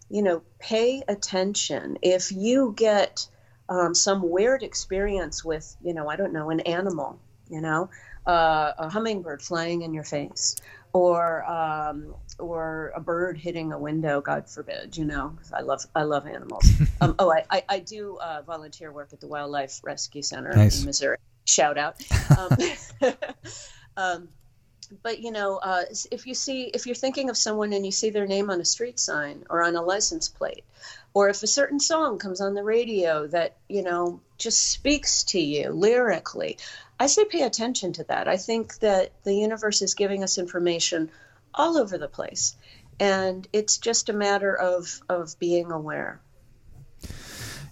you 0.09 0.21
know, 0.21 0.41
pay 0.59 1.03
attention. 1.07 1.97
If 2.01 2.31
you 2.31 2.73
get 2.75 3.27
um, 3.67 3.95
some 3.95 4.29
weird 4.29 4.63
experience 4.63 5.43
with, 5.43 5.75
you 5.81 5.93
know, 5.93 6.07
I 6.07 6.15
don't 6.15 6.33
know, 6.33 6.49
an 6.51 6.59
animal, 6.61 7.19
you 7.49 7.61
know, 7.61 7.89
uh, 8.25 8.73
a 8.77 8.89
hummingbird 8.89 9.41
flying 9.41 9.81
in 9.81 9.93
your 9.93 10.03
face, 10.03 10.55
or 10.95 11.43
um, 11.43 12.15
or 12.39 12.93
a 12.95 13.01
bird 13.01 13.37
hitting 13.37 13.73
a 13.73 13.77
window, 13.77 14.21
God 14.21 14.49
forbid, 14.49 14.95
you 14.95 15.03
know, 15.03 15.37
I 15.53 15.59
love 15.59 15.85
I 15.93 16.03
love 16.03 16.25
animals. 16.25 16.65
um, 17.01 17.15
oh, 17.19 17.29
I, 17.29 17.43
I, 17.51 17.63
I 17.67 17.79
do 17.79 18.17
uh, 18.17 18.43
volunteer 18.43 18.93
work 18.93 19.09
at 19.11 19.19
the 19.19 19.27
Wildlife 19.27 19.81
Rescue 19.83 20.21
Center 20.21 20.53
nice. 20.55 20.79
in 20.79 20.85
Missouri. 20.85 21.17
Shout 21.43 21.77
out. 21.77 22.01
Um, 22.37 22.57
um 23.97 24.27
but 25.03 25.19
you 25.19 25.31
know, 25.31 25.57
uh, 25.57 25.83
if 26.11 26.27
you 26.27 26.33
see 26.33 26.63
if 26.63 26.85
you're 26.85 26.95
thinking 26.95 27.29
of 27.29 27.35
someone 27.35 27.73
and 27.73 27.85
you 27.85 27.91
see 27.91 28.09
their 28.11 28.27
name 28.27 28.49
on 28.49 28.61
a 28.61 28.65
street 28.65 28.99
sign 28.99 29.43
or 29.49 29.63
on 29.63 29.75
a 29.75 29.81
license 29.81 30.29
plate, 30.29 30.63
or 31.13 31.27
if 31.27 31.43
a 31.43 31.47
certain 31.47 31.79
song 31.79 32.19
comes 32.19 32.39
on 32.39 32.53
the 32.53 32.63
radio 32.63 33.27
that 33.27 33.57
you 33.67 33.83
know 33.83 34.21
just 34.37 34.63
speaks 34.63 35.23
to 35.23 35.39
you 35.39 35.71
lyrically, 35.71 36.57
I 36.99 37.07
say 37.07 37.25
pay 37.25 37.41
attention 37.41 37.93
to 37.93 38.03
that. 38.05 38.27
I 38.27 38.37
think 38.37 38.79
that 38.79 39.11
the 39.23 39.35
universe 39.35 39.81
is 39.81 39.93
giving 39.93 40.23
us 40.23 40.37
information 40.37 41.11
all 41.53 41.77
over 41.77 41.97
the 41.97 42.07
place, 42.07 42.55
and 42.99 43.47
it's 43.51 43.77
just 43.77 44.09
a 44.09 44.13
matter 44.13 44.55
of 44.55 45.01
of 45.09 45.37
being 45.39 45.71
aware. 45.71 46.21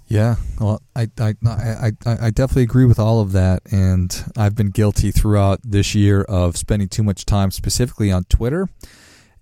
Yeah, 0.08 0.36
well, 0.60 0.82
I, 0.96 1.10
I, 1.20 1.34
I, 1.44 1.92
I, 2.06 2.30
definitely 2.30 2.64
agree 2.64 2.86
with 2.86 3.00
all 3.00 3.20
of 3.22 3.32
that. 3.32 3.64
And 3.72 4.16
I've 4.38 4.54
been 4.54 4.70
guilty 4.70 5.10
throughout 5.12 5.62
this 5.64 5.96
year 5.96 6.22
of 6.22 6.56
spending 6.56 6.88
too 6.88 7.02
much 7.02 7.26
time 7.26 7.50
specifically 7.50 8.12
on 8.12 8.26
Twitter. 8.26 8.70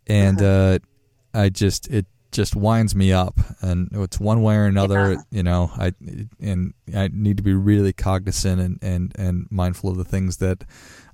And 0.08 0.38
uh-huh. 0.42 0.80
uh, 1.34 1.40
I 1.42 1.50
just, 1.50 1.90
it 1.90 2.06
just 2.32 2.56
winds 2.56 2.96
me 2.96 3.12
up. 3.12 3.40
And 3.62 3.90
it's 3.94 4.20
one 4.20 4.42
way 4.42 4.56
or 4.56 4.66
another, 4.66 5.14
yeah. 5.14 5.22
you 5.32 5.44
know, 5.44 5.72
I, 5.78 5.94
and 6.40 6.74
I 6.96 7.10
need 7.12 7.38
to 7.38 7.44
be 7.44 7.54
really 7.54 7.94
cognizant 7.94 8.62
and, 8.62 8.80
and, 8.82 9.12
and 9.18 9.48
mindful 9.52 9.90
of 9.90 9.98
the 9.98 10.06
things 10.06 10.38
that 10.38 10.64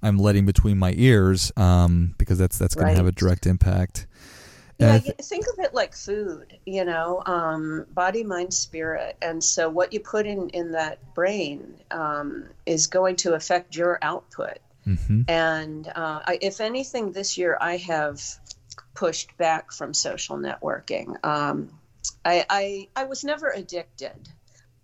I'm 0.02 0.18
letting 0.18 0.46
between 0.46 0.78
my 0.78 0.94
ears 0.96 1.52
um, 1.58 2.16
because 2.18 2.38
that's, 2.38 2.58
that's 2.58 2.76
going 2.76 2.88
right. 2.88 2.92
to 2.94 2.98
have 2.98 3.08
a 3.08 3.12
direct 3.12 3.46
impact. 3.46 4.08
Yeah, 4.80 5.00
th- 5.00 5.16
think 5.24 5.46
of 5.48 5.58
it 5.58 5.74
like 5.74 5.96
food, 5.96 6.56
you 6.68 6.86
know, 6.86 7.24
um, 7.26 7.88
body, 7.96 8.24
mind, 8.24 8.54
spirit. 8.54 9.18
And 9.24 9.44
so 9.44 9.70
what 9.70 9.92
you 9.92 10.00
put 10.00 10.28
in, 10.28 10.50
in 10.50 10.72
that 10.74 11.00
brain 11.16 11.74
um, 11.90 12.46
is 12.68 12.86
going 12.86 13.16
to 13.18 13.34
affect 13.34 13.76
your 13.76 13.98
output. 14.04 14.60
Mm-hmm. 14.86 15.24
And 15.28 15.88
uh, 15.88 16.22
I, 16.26 16.38
if 16.42 16.62
anything, 16.62 17.12
this 17.12 17.40
year 17.40 17.58
I 17.60 17.78
have 17.78 18.22
pushed 18.98 19.38
back 19.38 19.72
from 19.72 19.94
social 19.94 20.38
networking. 20.38 21.24
Um, 21.24 21.70
I, 22.26 22.46
I, 22.50 22.88
I, 22.96 23.04
was 23.04 23.24
never 23.24 23.50
addicted, 23.50 24.28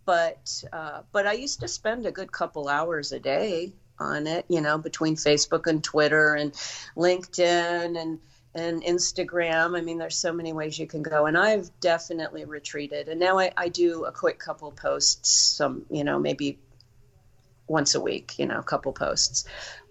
but, 0.05 0.63
uh, 0.71 1.01
but 1.11 1.25
I 1.25 1.33
used 1.33 1.61
to 1.61 1.67
spend 1.67 2.05
a 2.05 2.11
good 2.11 2.31
couple 2.31 2.69
hours 2.69 3.11
a 3.11 3.19
day 3.19 3.73
on 3.97 4.27
it, 4.27 4.45
you 4.49 4.61
know, 4.61 4.77
between 4.77 5.15
Facebook 5.15 5.65
and 5.65 5.83
Twitter 5.83 6.35
and 6.35 6.53
LinkedIn 6.95 7.99
and, 7.99 8.19
and 8.53 8.83
Instagram. 8.83 9.75
I 9.75 9.81
mean, 9.81 9.97
there's 9.97 10.17
so 10.17 10.31
many 10.31 10.53
ways 10.53 10.77
you 10.77 10.85
can 10.85 11.01
go. 11.01 11.25
And 11.25 11.35
I've 11.35 11.71
definitely 11.79 12.45
retreated. 12.45 13.07
And 13.07 13.19
now 13.19 13.39
I, 13.39 13.51
I 13.57 13.69
do 13.69 14.05
a 14.05 14.11
quick 14.11 14.37
couple 14.37 14.71
posts, 14.73 15.31
some, 15.31 15.87
you 15.89 16.03
know, 16.03 16.19
maybe 16.19 16.59
once 17.67 17.95
a 17.95 18.01
week, 18.01 18.37
you 18.37 18.45
know, 18.45 18.59
a 18.59 18.63
couple 18.63 18.93
posts. 18.93 19.45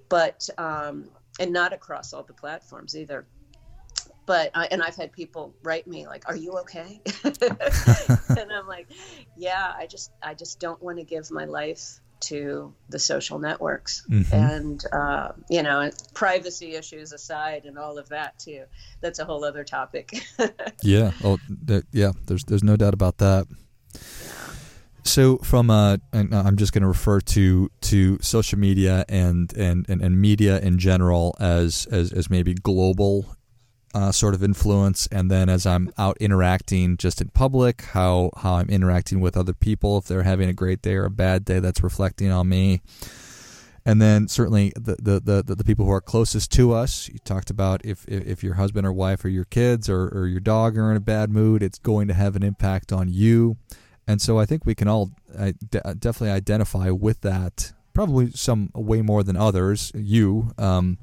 But, 0.08 0.48
um, 0.58 1.08
and 1.40 1.52
not 1.52 1.72
across 1.72 2.12
all 2.12 2.22
the 2.22 2.34
platforms 2.34 2.96
either. 2.96 3.26
But, 4.24 4.50
uh, 4.54 4.66
and 4.70 4.82
I've 4.82 4.96
had 4.96 5.12
people 5.12 5.54
write 5.62 5.86
me 5.86 6.06
like, 6.06 6.28
are 6.28 6.36
you 6.36 6.52
okay? 6.60 7.00
and 7.24 8.52
I'm 8.52 8.68
like, 8.68 8.86
yeah, 9.36 9.72
I 9.76 9.86
just, 9.86 10.12
I 10.22 10.34
just 10.34 10.60
don't 10.60 10.80
want 10.82 10.98
to 10.98 11.04
give 11.04 11.30
my 11.30 11.44
life 11.44 12.00
to 12.22 12.72
the 12.88 12.98
social 12.98 13.38
networks 13.38 14.06
mm-hmm. 14.08 14.34
and 14.34 14.84
uh, 14.92 15.32
you 15.50 15.62
know 15.62 15.90
privacy 16.14 16.74
issues 16.76 17.12
aside 17.12 17.64
and 17.64 17.76
all 17.76 17.98
of 17.98 18.08
that 18.08 18.38
too 18.38 18.64
that's 19.00 19.18
a 19.18 19.24
whole 19.24 19.44
other 19.44 19.64
topic 19.64 20.22
yeah 20.82 21.10
oh 21.24 21.36
th- 21.66 21.84
yeah 21.92 22.12
there's 22.26 22.44
there's 22.44 22.62
no 22.62 22.76
doubt 22.76 22.94
about 22.94 23.18
that 23.18 23.46
so 25.04 25.36
from 25.38 25.68
uh 25.68 25.96
and 26.12 26.32
I'm 26.32 26.56
just 26.56 26.72
going 26.72 26.82
to 26.82 26.88
refer 26.88 27.20
to 27.20 27.70
to 27.82 28.18
social 28.22 28.58
media 28.58 29.04
and, 29.08 29.52
and 29.56 29.84
and 29.88 30.00
and 30.00 30.20
media 30.20 30.60
in 30.60 30.78
general 30.78 31.36
as 31.40 31.86
as 31.90 32.12
as 32.12 32.30
maybe 32.30 32.54
global 32.54 33.36
uh, 33.94 34.12
sort 34.12 34.34
of 34.34 34.42
influence, 34.42 35.06
and 35.08 35.30
then 35.30 35.48
as 35.48 35.66
I'm 35.66 35.92
out 35.98 36.16
interacting 36.18 36.96
just 36.96 37.20
in 37.20 37.28
public, 37.28 37.82
how 37.82 38.30
how 38.36 38.54
I'm 38.54 38.70
interacting 38.70 39.20
with 39.20 39.36
other 39.36 39.52
people, 39.52 39.98
if 39.98 40.06
they're 40.06 40.22
having 40.22 40.48
a 40.48 40.54
great 40.54 40.82
day 40.82 40.94
or 40.94 41.04
a 41.04 41.10
bad 41.10 41.44
day, 41.44 41.60
that's 41.60 41.82
reflecting 41.82 42.30
on 42.30 42.48
me. 42.48 42.80
And 43.84 44.00
then 44.00 44.28
certainly 44.28 44.72
the 44.76 44.96
the, 44.96 45.42
the, 45.42 45.54
the 45.54 45.64
people 45.64 45.84
who 45.86 45.92
are 45.92 46.00
closest 46.00 46.52
to 46.52 46.72
us. 46.72 47.08
You 47.08 47.18
talked 47.24 47.50
about 47.50 47.84
if 47.84 48.06
if 48.08 48.42
your 48.42 48.54
husband 48.54 48.86
or 48.86 48.92
wife 48.92 49.24
or 49.24 49.28
your 49.28 49.44
kids 49.44 49.88
or, 49.88 50.08
or 50.08 50.26
your 50.26 50.40
dog 50.40 50.78
are 50.78 50.90
in 50.90 50.96
a 50.96 51.00
bad 51.00 51.30
mood, 51.30 51.62
it's 51.62 51.78
going 51.78 52.08
to 52.08 52.14
have 52.14 52.36
an 52.36 52.42
impact 52.42 52.92
on 52.92 53.08
you. 53.08 53.56
And 54.06 54.20
so 54.20 54.38
I 54.38 54.46
think 54.46 54.66
we 54.66 54.74
can 54.74 54.88
all 54.88 55.12
definitely 55.70 56.30
identify 56.30 56.90
with 56.90 57.20
that. 57.22 57.72
Probably 57.92 58.30
some 58.30 58.70
way 58.74 59.02
more 59.02 59.22
than 59.22 59.36
others. 59.36 59.92
You, 59.94 60.52
um, 60.58 60.98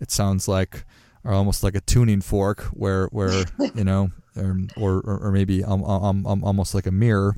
it 0.00 0.10
sounds 0.10 0.48
like 0.48 0.84
are 1.24 1.32
almost 1.32 1.62
like 1.62 1.74
a 1.74 1.80
tuning 1.80 2.20
fork 2.20 2.62
where 2.72 3.06
where 3.06 3.44
you 3.74 3.84
know 3.84 4.10
um, 4.36 4.68
or, 4.76 4.94
or, 5.00 5.18
or 5.26 5.32
maybe 5.32 5.62
um, 5.62 5.84
um, 5.84 6.26
um, 6.26 6.44
almost 6.44 6.74
like 6.74 6.86
a 6.86 6.90
mirror 6.90 7.36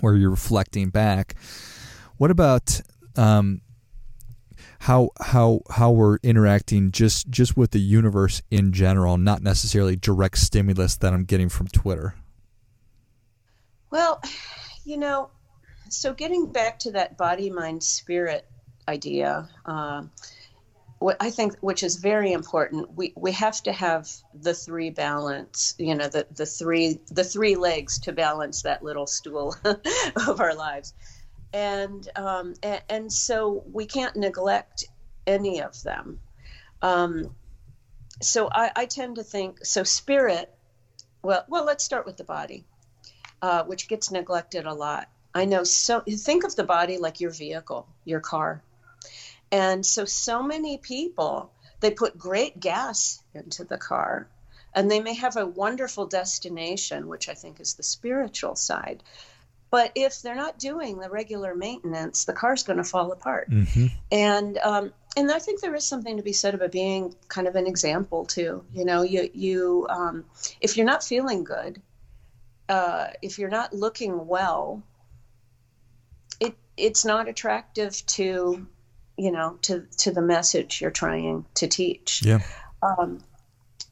where 0.00 0.14
you're 0.14 0.30
reflecting 0.30 0.90
back. 0.90 1.34
What 2.16 2.30
about 2.30 2.80
um, 3.16 3.62
how 4.80 5.10
how 5.20 5.60
how 5.70 5.90
we're 5.90 6.18
interacting 6.22 6.90
just 6.90 7.28
just 7.30 7.56
with 7.56 7.72
the 7.72 7.80
universe 7.80 8.42
in 8.50 8.72
general 8.72 9.18
not 9.18 9.42
necessarily 9.42 9.96
direct 9.96 10.38
stimulus 10.38 10.96
that 10.96 11.12
i'm 11.12 11.24
getting 11.24 11.48
from 11.48 11.66
twitter? 11.68 12.14
Well 13.90 14.22
you 14.84 14.96
know 14.96 15.30
so 15.88 16.14
getting 16.14 16.52
back 16.52 16.78
to 16.80 16.92
that 16.92 17.16
body 17.16 17.50
mind 17.50 17.82
spirit 17.82 18.46
idea 18.86 19.48
uh, 19.66 20.02
what 20.98 21.16
I 21.20 21.30
think, 21.30 21.56
which 21.60 21.82
is 21.82 21.96
very 21.96 22.32
important, 22.32 22.94
we, 22.96 23.12
we 23.16 23.32
have 23.32 23.62
to 23.62 23.72
have 23.72 24.08
the 24.34 24.54
three 24.54 24.90
balance, 24.90 25.74
you 25.78 25.94
know, 25.94 26.08
the, 26.08 26.26
the 26.34 26.46
three 26.46 26.98
the 27.10 27.24
three 27.24 27.56
legs 27.56 28.00
to 28.00 28.12
balance 28.12 28.62
that 28.62 28.82
little 28.82 29.06
stool 29.06 29.54
of 30.28 30.40
our 30.40 30.54
lives. 30.54 30.94
and 31.52 32.08
um, 32.16 32.54
and, 32.62 32.82
and 32.88 33.12
so 33.12 33.64
we 33.72 33.86
can't 33.86 34.16
neglect 34.16 34.84
any 35.26 35.62
of 35.62 35.80
them. 35.82 36.18
Um, 36.82 37.34
so 38.20 38.48
I, 38.50 38.72
I 38.74 38.86
tend 38.86 39.16
to 39.16 39.22
think 39.22 39.64
so. 39.64 39.84
Spirit. 39.84 40.52
Well, 41.22 41.44
well, 41.48 41.64
let's 41.64 41.84
start 41.84 42.06
with 42.06 42.16
the 42.16 42.24
body, 42.24 42.64
uh, 43.42 43.64
which 43.64 43.88
gets 43.88 44.10
neglected 44.10 44.66
a 44.66 44.74
lot. 44.74 45.08
I 45.34 45.44
know. 45.44 45.64
So 45.64 46.00
think 46.00 46.44
of 46.44 46.56
the 46.56 46.64
body 46.64 46.98
like 46.98 47.20
your 47.20 47.30
vehicle, 47.30 47.88
your 48.04 48.20
car, 48.20 48.62
and 49.50 49.84
so 49.84 50.04
so 50.04 50.42
many 50.42 50.78
people 50.78 51.52
they 51.80 51.90
put 51.90 52.18
great 52.18 52.58
gas 52.58 53.22
into 53.34 53.64
the 53.64 53.78
car, 53.78 54.28
and 54.74 54.90
they 54.90 55.00
may 55.00 55.14
have 55.14 55.36
a 55.36 55.46
wonderful 55.46 56.06
destination, 56.06 57.08
which 57.08 57.28
I 57.28 57.34
think 57.34 57.60
is 57.60 57.74
the 57.74 57.82
spiritual 57.82 58.56
side. 58.56 59.02
But 59.70 59.92
if 59.94 60.22
they're 60.22 60.34
not 60.34 60.58
doing 60.58 60.98
the 60.98 61.10
regular 61.10 61.54
maintenance, 61.54 62.24
the 62.24 62.32
car's 62.32 62.62
going 62.62 62.78
to 62.78 62.84
fall 62.84 63.12
apart. 63.12 63.50
Mm-hmm. 63.50 63.86
And 64.10 64.58
um, 64.58 64.92
and 65.16 65.30
I 65.30 65.38
think 65.38 65.60
there 65.60 65.74
is 65.74 65.84
something 65.84 66.16
to 66.16 66.22
be 66.22 66.32
said 66.32 66.54
about 66.54 66.72
being 66.72 67.14
kind 67.28 67.46
of 67.46 67.54
an 67.54 67.66
example 67.66 68.24
too. 68.24 68.64
You 68.72 68.84
know, 68.84 69.02
you 69.02 69.28
you 69.32 69.86
um, 69.90 70.24
if 70.60 70.76
you're 70.76 70.86
not 70.86 71.04
feeling 71.04 71.44
good, 71.44 71.82
uh, 72.68 73.08
if 73.20 73.38
you're 73.38 73.50
not 73.50 73.74
looking 73.74 74.26
well, 74.26 74.82
it 76.40 76.56
it's 76.76 77.04
not 77.04 77.28
attractive 77.28 78.04
to 78.06 78.66
you 79.18 79.30
know 79.32 79.58
to 79.62 79.86
to 79.98 80.10
the 80.10 80.22
message 80.22 80.80
you're 80.80 80.90
trying 80.90 81.44
to 81.54 81.66
teach. 81.66 82.22
Yeah. 82.24 82.40
Um, 82.82 83.18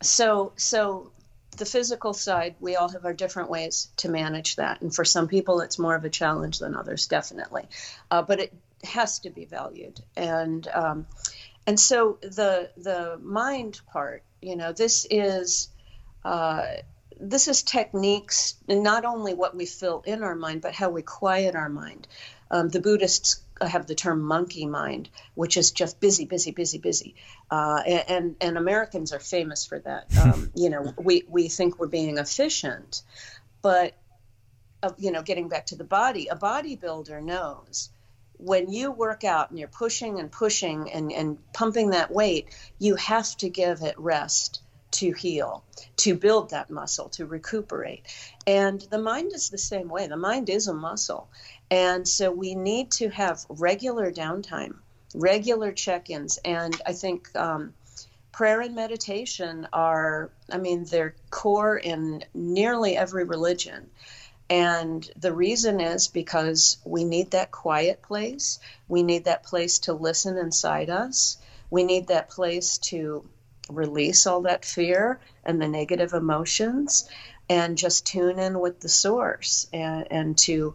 so 0.03 0.53
so 0.57 1.11
the 1.57 1.67
physical 1.67 2.13
side, 2.13 2.55
we 2.61 2.77
all 2.77 2.89
have 2.89 3.05
our 3.05 3.15
different 3.15 3.51
ways 3.51 3.89
to 3.97 4.09
manage 4.09 4.57
that. 4.57 4.81
And 4.83 4.95
for 4.95 5.05
some 5.05 5.29
people, 5.29 5.61
it's 5.61 5.79
more 5.79 5.95
of 5.95 6.05
a 6.05 6.11
challenge 6.11 6.59
than 6.59 6.77
others, 6.77 7.07
definitely. 7.07 7.65
Uh, 8.11 8.23
but 8.23 8.41
it 8.41 8.53
has 8.85 9.19
to 9.21 9.31
be 9.31 9.45
valued. 9.45 10.01
And 10.17 10.67
um, 10.69 11.07
and 11.67 11.79
so 11.79 12.19
the 12.23 12.71
the 12.77 13.19
mind 13.23 13.81
part, 13.93 14.23
you 14.41 14.57
know, 14.57 14.73
this 14.73 15.07
is 15.11 15.69
uh, 16.25 16.67
this 17.19 17.49
is 17.49 17.63
techniques, 17.63 18.55
not 18.69 19.05
only 19.05 19.35
what 19.35 19.57
we 19.57 19.67
feel 19.67 20.03
in 20.07 20.23
our 20.23 20.35
mind, 20.35 20.63
but 20.63 20.75
how 20.75 20.91
we 20.91 21.03
quiet 21.03 21.55
our 21.55 21.69
mind. 21.69 22.07
Um, 22.51 22.69
the 22.69 22.81
Buddhists 22.81 23.41
have 23.61 23.87
the 23.87 23.95
term 23.95 24.23
monkey 24.23 24.67
mind, 24.67 25.09
which 25.35 25.57
is 25.57 25.71
just 25.71 26.01
busy, 26.01 26.25
busy, 26.25 26.51
busy, 26.51 26.79
busy. 26.79 27.15
Uh, 27.51 27.83
and, 27.87 28.37
and 28.41 28.59
Americans 28.59 29.13
are 29.13 29.21
famous 29.21 29.65
for 29.65 29.79
that. 29.81 30.07
Um, 30.27 30.51
you 30.57 30.71
know, 30.71 30.93
we, 30.99 31.23
we 31.29 31.49
think 31.49 31.79
we're 31.79 31.87
being 31.87 32.19
efficient, 32.19 33.03
but, 33.63 33.95
uh, 34.83 34.91
you 34.99 35.13
know, 35.13 35.23
getting 35.23 35.49
back 35.49 35.67
to 35.67 35.77
the 35.77 35.85
body, 35.85 36.27
a 36.29 36.35
bodybuilder 36.35 37.23
knows 37.23 37.91
when 38.39 38.71
you 38.73 38.91
work 38.91 39.25
out 39.25 39.51
and 39.51 39.59
you're 39.59 39.69
pushing 39.69 40.19
and 40.19 40.31
pushing 40.31 40.91
and, 40.91 41.13
and 41.13 41.39
pumping 41.53 41.91
that 41.91 42.11
weight, 42.11 42.49
you 42.79 42.97
have 42.97 43.37
to 43.37 43.49
give 43.49 43.83
it 43.83 43.95
rest 43.99 44.63
to 44.93 45.13
heal, 45.13 45.65
to 45.97 46.15
build 46.15 46.51
that 46.51 46.71
muscle, 46.71 47.09
to 47.11 47.27
recuperate. 47.27 48.03
And 48.47 48.81
the 48.81 48.99
mind 48.99 49.33
is 49.35 49.51
the 49.51 49.59
same 49.59 49.89
way. 49.89 50.07
The 50.07 50.17
mind 50.17 50.49
is 50.49 50.69
a 50.69 50.75
muscle. 50.75 51.29
And 51.71 52.07
so 52.07 52.31
we 52.31 52.55
need 52.55 52.93
to 52.93 53.09
have 53.09 53.45
regular 53.49 54.13
downtime, 54.13 54.77
regular 55.15 55.73
check 55.73 56.11
ins. 56.11 56.39
And 56.45 56.81
I 56.87 56.93
think 56.93 57.35
um, 57.35 57.75
prayer 58.33 58.61
and 58.61 58.75
meditation 58.75 59.67
are, 59.73 60.31
I 60.51 60.59
mean, 60.59 60.85
they're 60.85 61.15
core 61.31 61.77
in 61.77 62.25
nearly 62.35 62.97
every 62.97 63.25
religion. 63.25 63.91
And 64.49 65.11
the 65.17 65.33
reason 65.33 65.81
is 65.81 66.07
because 66.07 66.79
we 66.85 67.03
need 67.03 67.33
that 67.33 67.51
quiet 67.51 68.01
place. 68.03 68.61
We 68.89 69.03
need 69.03 69.25
that 69.25 69.43
place 69.43 69.81
to 69.81 69.93
listen 69.93 70.39
inside 70.39 70.89
us. 70.89 71.39
We 71.69 71.83
need 71.83 72.09
that 72.09 72.29
place 72.31 72.79
to 72.79 73.29
release 73.69 74.27
all 74.27 74.43
that 74.43 74.65
fear 74.65 75.19
and 75.45 75.61
the 75.61 75.67
negative 75.67 76.13
emotions 76.13 77.09
and 77.49 77.77
just 77.77 78.07
tune 78.07 78.39
in 78.39 78.61
with 78.61 78.79
the 78.79 78.89
source 78.89 79.69
and, 79.73 80.07
and 80.11 80.39
to 80.39 80.75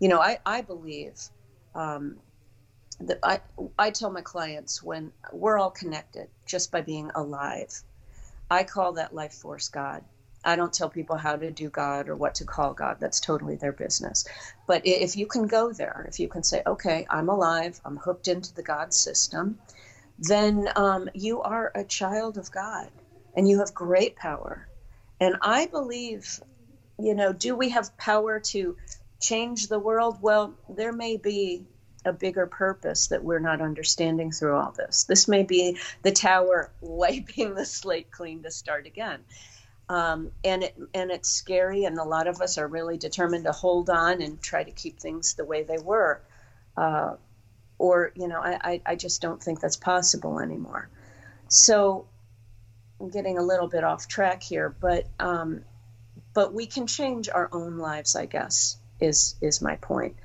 you 0.00 0.08
know, 0.08 0.20
I, 0.20 0.38
I 0.46 0.62
believe 0.62 1.18
um, 1.74 2.18
that 3.00 3.18
I, 3.22 3.40
I 3.78 3.90
tell 3.90 4.10
my 4.10 4.22
clients 4.22 4.82
when 4.82 5.12
we're 5.32 5.58
all 5.58 5.70
connected 5.70 6.28
just 6.46 6.72
by 6.72 6.82
being 6.82 7.10
alive. 7.14 7.82
I 8.50 8.64
call 8.64 8.94
that 8.94 9.14
life 9.14 9.34
force 9.34 9.68
God. 9.68 10.04
I 10.44 10.56
don't 10.56 10.72
tell 10.72 10.88
people 10.90 11.16
how 11.16 11.36
to 11.36 11.50
do 11.50 11.70
God 11.70 12.08
or 12.08 12.16
what 12.16 12.36
to 12.36 12.44
call 12.44 12.74
God. 12.74 12.98
That's 13.00 13.20
totally 13.20 13.56
their 13.56 13.72
business. 13.72 14.26
But 14.66 14.82
if 14.86 15.16
you 15.16 15.26
can 15.26 15.46
go 15.48 15.72
there, 15.72 16.06
if 16.08 16.20
you 16.20 16.28
can 16.28 16.42
say, 16.44 16.62
okay, 16.66 17.06
I'm 17.10 17.28
alive, 17.28 17.80
I'm 17.84 17.98
hooked 17.98 18.28
into 18.28 18.54
the 18.54 18.62
God 18.62 18.94
system, 18.94 19.58
then 20.18 20.68
um, 20.76 21.08
you 21.14 21.42
are 21.42 21.72
a 21.74 21.84
child 21.84 22.38
of 22.38 22.50
God 22.52 22.90
and 23.34 23.48
you 23.48 23.60
have 23.60 23.74
great 23.74 24.16
power. 24.16 24.68
And 25.20 25.36
I 25.42 25.66
believe, 25.66 26.40
you 26.98 27.14
know, 27.14 27.32
do 27.32 27.56
we 27.56 27.70
have 27.70 27.96
power 27.98 28.40
to 28.40 28.76
change 29.20 29.68
the 29.68 29.78
world? 29.78 30.18
Well, 30.20 30.54
there 30.68 30.92
may 30.92 31.16
be 31.16 31.66
a 32.04 32.12
bigger 32.12 32.46
purpose 32.46 33.08
that 33.08 33.24
we're 33.24 33.40
not 33.40 33.60
understanding 33.60 34.30
through 34.30 34.56
all 34.56 34.72
this. 34.72 35.04
This 35.04 35.28
may 35.28 35.42
be 35.42 35.78
the 36.02 36.12
tower 36.12 36.70
wiping 36.80 37.54
the 37.54 37.66
slate 37.66 38.10
clean 38.10 38.42
to 38.42 38.50
start 38.50 38.86
again. 38.86 39.20
Um, 39.90 40.32
and 40.44 40.64
it 40.64 40.76
and 40.92 41.10
it's 41.10 41.30
scary, 41.30 41.84
and 41.84 41.98
a 41.98 42.04
lot 42.04 42.26
of 42.26 42.42
us 42.42 42.58
are 42.58 42.68
really 42.68 42.98
determined 42.98 43.44
to 43.44 43.52
hold 43.52 43.88
on 43.88 44.20
and 44.20 44.40
try 44.40 44.62
to 44.62 44.70
keep 44.70 45.00
things 45.00 45.34
the 45.34 45.46
way 45.46 45.62
they 45.62 45.78
were. 45.78 46.20
Uh, 46.76 47.14
or 47.78 48.12
you 48.14 48.28
know, 48.28 48.38
I, 48.38 48.82
I 48.84 48.96
just 48.96 49.22
don't 49.22 49.42
think 49.42 49.60
that's 49.60 49.78
possible 49.78 50.40
anymore. 50.40 50.90
So 51.48 52.06
I'm 53.00 53.08
getting 53.08 53.38
a 53.38 53.42
little 53.42 53.68
bit 53.68 53.82
off 53.82 54.08
track 54.08 54.42
here, 54.42 54.68
but 54.68 55.06
um, 55.18 55.62
but 56.34 56.52
we 56.52 56.66
can 56.66 56.86
change 56.86 57.30
our 57.30 57.48
own 57.50 57.78
lives, 57.78 58.14
I 58.14 58.26
guess 58.26 58.77
is 59.00 59.36
is 59.40 59.62
my 59.62 59.76
point. 59.76 60.16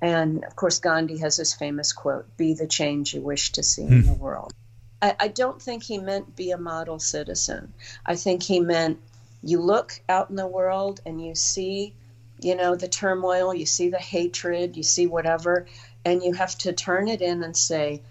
And 0.00 0.44
of 0.44 0.56
course, 0.56 0.80
Gandhi 0.80 1.18
has 1.18 1.36
this 1.36 1.54
famous 1.54 1.92
quote: 1.92 2.36
"Be 2.36 2.54
the 2.54 2.66
change 2.66 3.14
you 3.14 3.20
wish 3.20 3.52
to 3.52 3.62
see 3.62 3.82
in 3.82 4.02
the 4.02 4.12
hmm. 4.12 4.20
world." 4.20 4.52
I, 5.00 5.16
I 5.18 5.28
don't 5.28 5.60
think 5.60 5.82
he 5.82 5.98
meant 5.98 6.36
be 6.36 6.52
a 6.52 6.58
model 6.58 6.98
citizen. 6.98 7.74
I 8.06 8.16
think 8.16 8.42
he 8.42 8.60
meant 8.60 8.98
you 9.42 9.60
look 9.60 10.00
out 10.08 10.30
in 10.30 10.36
the 10.36 10.46
world 10.46 11.00
and 11.04 11.24
you 11.24 11.34
see, 11.34 11.94
you 12.40 12.54
know, 12.54 12.76
the 12.76 12.88
turmoil, 12.88 13.52
you 13.54 13.66
see 13.66 13.88
the 13.88 13.98
hatred, 13.98 14.76
you 14.76 14.84
see 14.84 15.06
whatever, 15.06 15.66
and 16.04 16.22
you 16.22 16.32
have 16.32 16.56
to 16.58 16.72
turn 16.72 17.08
it 17.08 17.20
in 17.20 17.42
and 17.42 17.56
say, 17.56 18.02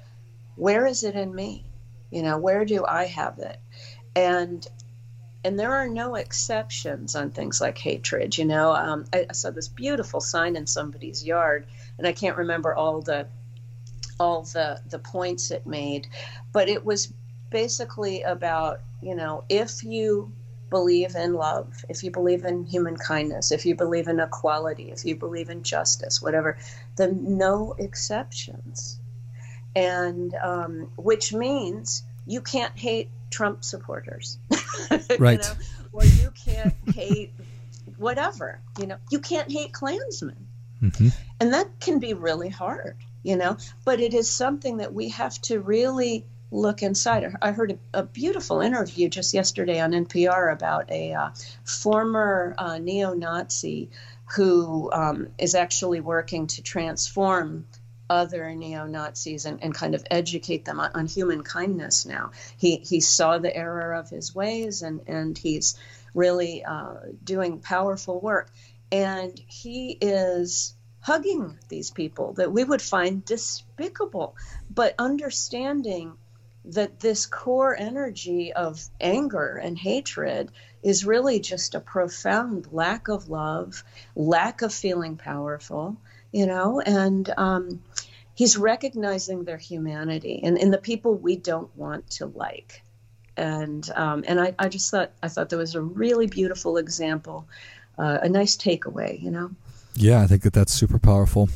where 0.55 0.86
is 0.86 1.03
it 1.03 1.15
in 1.15 1.34
me? 1.34 1.63
You 2.12 2.23
know, 2.23 2.38
where 2.38 2.65
do 2.65 2.86
I 2.86 3.05
have 3.05 3.39
it? 3.39 3.57
And 4.15 4.67
and 5.43 5.60
there 5.60 5.73
are 5.73 5.88
no 5.88 6.15
exceptions 6.15 7.15
on 7.15 7.32
things 7.32 7.60
like 7.60 7.77
hatred. 7.77 8.38
You 8.38 8.45
know, 8.45 8.71
um, 8.73 9.06
I, 9.12 9.25
I, 9.30 9.34
saw 9.34 9.49
this 9.49 9.67
beautiful 9.67 10.21
sign 10.21 10.56
in 10.56 10.67
somebody's 10.67 11.25
yard, 11.25 11.65
and 11.97 12.06
I 12.06 12.12
can't 12.12 12.38
remember 12.38 12.75
all 12.75 13.01
the 13.01 13.27
all 14.19 14.43
the 14.43 14.82
the 14.89 14.99
points 14.99 15.51
it 15.51 15.65
made, 15.65 16.08
but 16.51 16.69
it 16.69 16.86
was 16.86 17.12
basically 17.49 18.21
about 18.21 18.82
you 19.01 19.15
know 19.15 19.43
if 19.49 19.84
you 19.84 20.32
believe 20.69 21.15
in 21.15 21.34
love, 21.34 21.84
if 21.89 22.04
you 22.04 22.12
believe 22.12 22.45
in 22.45 22.65
human 22.65 22.95
kindness, 22.95 23.51
if 23.51 23.65
you 23.65 23.75
believe 23.75 24.08
in 24.08 24.19
equality, 24.19 24.91
if 24.91 25.04
you 25.04 25.15
believe 25.15 25.49
in 25.49 25.63
justice, 25.63 26.21
whatever, 26.21 26.58
then 26.95 27.38
no 27.38 27.75
exceptions, 27.77 28.99
and 29.75 30.36
um, 30.36 30.91
which 30.97 31.34
means 31.34 32.04
you 32.27 32.41
can't 32.41 32.77
hate 32.77 33.10
Trump 33.32 33.63
supporters. 33.63 34.38
right. 35.19 35.41
you 35.41 35.49
know? 35.49 35.55
Or 35.93 36.05
you 36.05 36.31
can't 36.45 36.73
hate 36.95 37.34
whatever. 37.97 38.60
You 38.79 38.88
know, 38.88 38.97
you 39.10 39.19
can't 39.19 39.51
hate 39.51 39.73
Klansmen. 39.73 40.47
Mm-hmm. 40.81 41.10
And 41.39 41.53
that 41.53 41.79
can 41.79 41.99
be 41.99 42.13
really 42.13 42.49
hard, 42.49 42.97
you 43.23 43.36
know, 43.36 43.57
but 43.86 43.99
it 43.99 44.13
is 44.13 44.29
something 44.29 44.77
that 44.77 44.93
we 44.93 45.10
have 45.10 45.39
to 45.41 45.60
really 45.60 46.25
look 46.49 46.81
inside. 46.81 47.36
I 47.41 47.51
heard 47.51 47.77
a, 47.93 47.99
a 47.99 48.03
beautiful 48.03 48.62
interview 48.62 49.10
just 49.10 49.34
yesterday 49.34 49.79
on 49.79 49.91
NPR 49.91 50.51
about 50.51 50.91
a 50.91 51.13
uh, 51.13 51.29
former 51.63 52.55
uh, 52.57 52.77
neo 52.77 53.13
Nazi 53.13 53.89
who 54.36 54.89
um, 54.91 55.27
is 55.38 55.55
actually 55.55 55.99
working 55.99 56.47
to 56.47 56.62
transform 56.62 57.65
other 58.12 58.54
neo 58.54 58.86
Nazis 58.86 59.45
and, 59.45 59.63
and 59.63 59.74
kind 59.74 59.95
of 59.95 60.04
educate 60.12 60.65
them 60.65 60.82
on, 60.82 60.91
on, 60.93 61.08
human 61.08 61.43
kindness 61.43 62.06
now. 62.06 62.32
He, 62.58 62.76
he 62.76 63.00
saw 63.00 63.38
the 63.38 63.56
error 63.56 63.93
of 63.93 64.10
his 64.10 64.36
ways 64.36 64.82
and, 64.82 65.02
and 65.08 65.38
he's 65.38 65.78
really 66.13 66.63
uh, 66.63 66.95
doing 67.24 67.60
powerful 67.60 68.19
work. 68.19 68.52
And 68.91 69.39
he 69.47 69.97
is 70.02 70.76
hugging 71.00 71.58
these 71.69 71.89
people 71.89 72.34
that 72.34 72.52
we 72.52 72.65
would 72.65 72.82
find 72.82 73.24
despicable, 73.24 74.36
but 74.69 74.93
understanding 75.00 76.17
that 76.65 77.00
this 77.00 77.26
core 77.26 77.76
energy 77.76 78.52
of 78.54 78.84
anger 79.00 79.56
and 79.56 79.78
hatred 79.78 80.52
is 80.84 81.06
really 81.06 81.39
just 81.39 81.76
a 81.76 81.80
profound 81.80 82.67
lack 82.71 83.08
of 83.08 83.30
love, 83.30 83.84
lack 84.15 84.62
of 84.62 84.74
feeling 84.74 85.15
powerful, 85.15 85.97
you 86.31 86.45
know, 86.45 86.79
and 86.81 87.33
um, 87.37 87.81
he's 88.35 88.57
recognizing 88.57 89.43
their 89.43 89.57
humanity 89.57 90.39
and, 90.43 90.57
and 90.57 90.73
the 90.73 90.77
people 90.77 91.15
we 91.15 91.35
don't 91.35 91.75
want 91.75 92.09
to 92.11 92.27
like. 92.27 92.81
And 93.37 93.89
um, 93.95 94.23
and 94.27 94.41
I, 94.41 94.53
I 94.59 94.67
just 94.67 94.91
thought 94.91 95.11
I 95.23 95.29
thought 95.29 95.49
that 95.49 95.57
was 95.57 95.75
a 95.75 95.81
really 95.81 96.27
beautiful 96.27 96.77
example, 96.77 97.47
uh, 97.97 98.19
a 98.21 98.29
nice 98.29 98.57
takeaway, 98.57 99.21
you 99.21 99.31
know. 99.31 99.51
Yeah, 99.95 100.21
I 100.21 100.27
think 100.27 100.43
that 100.43 100.53
that's 100.53 100.73
super 100.73 100.99
powerful. 100.99 101.49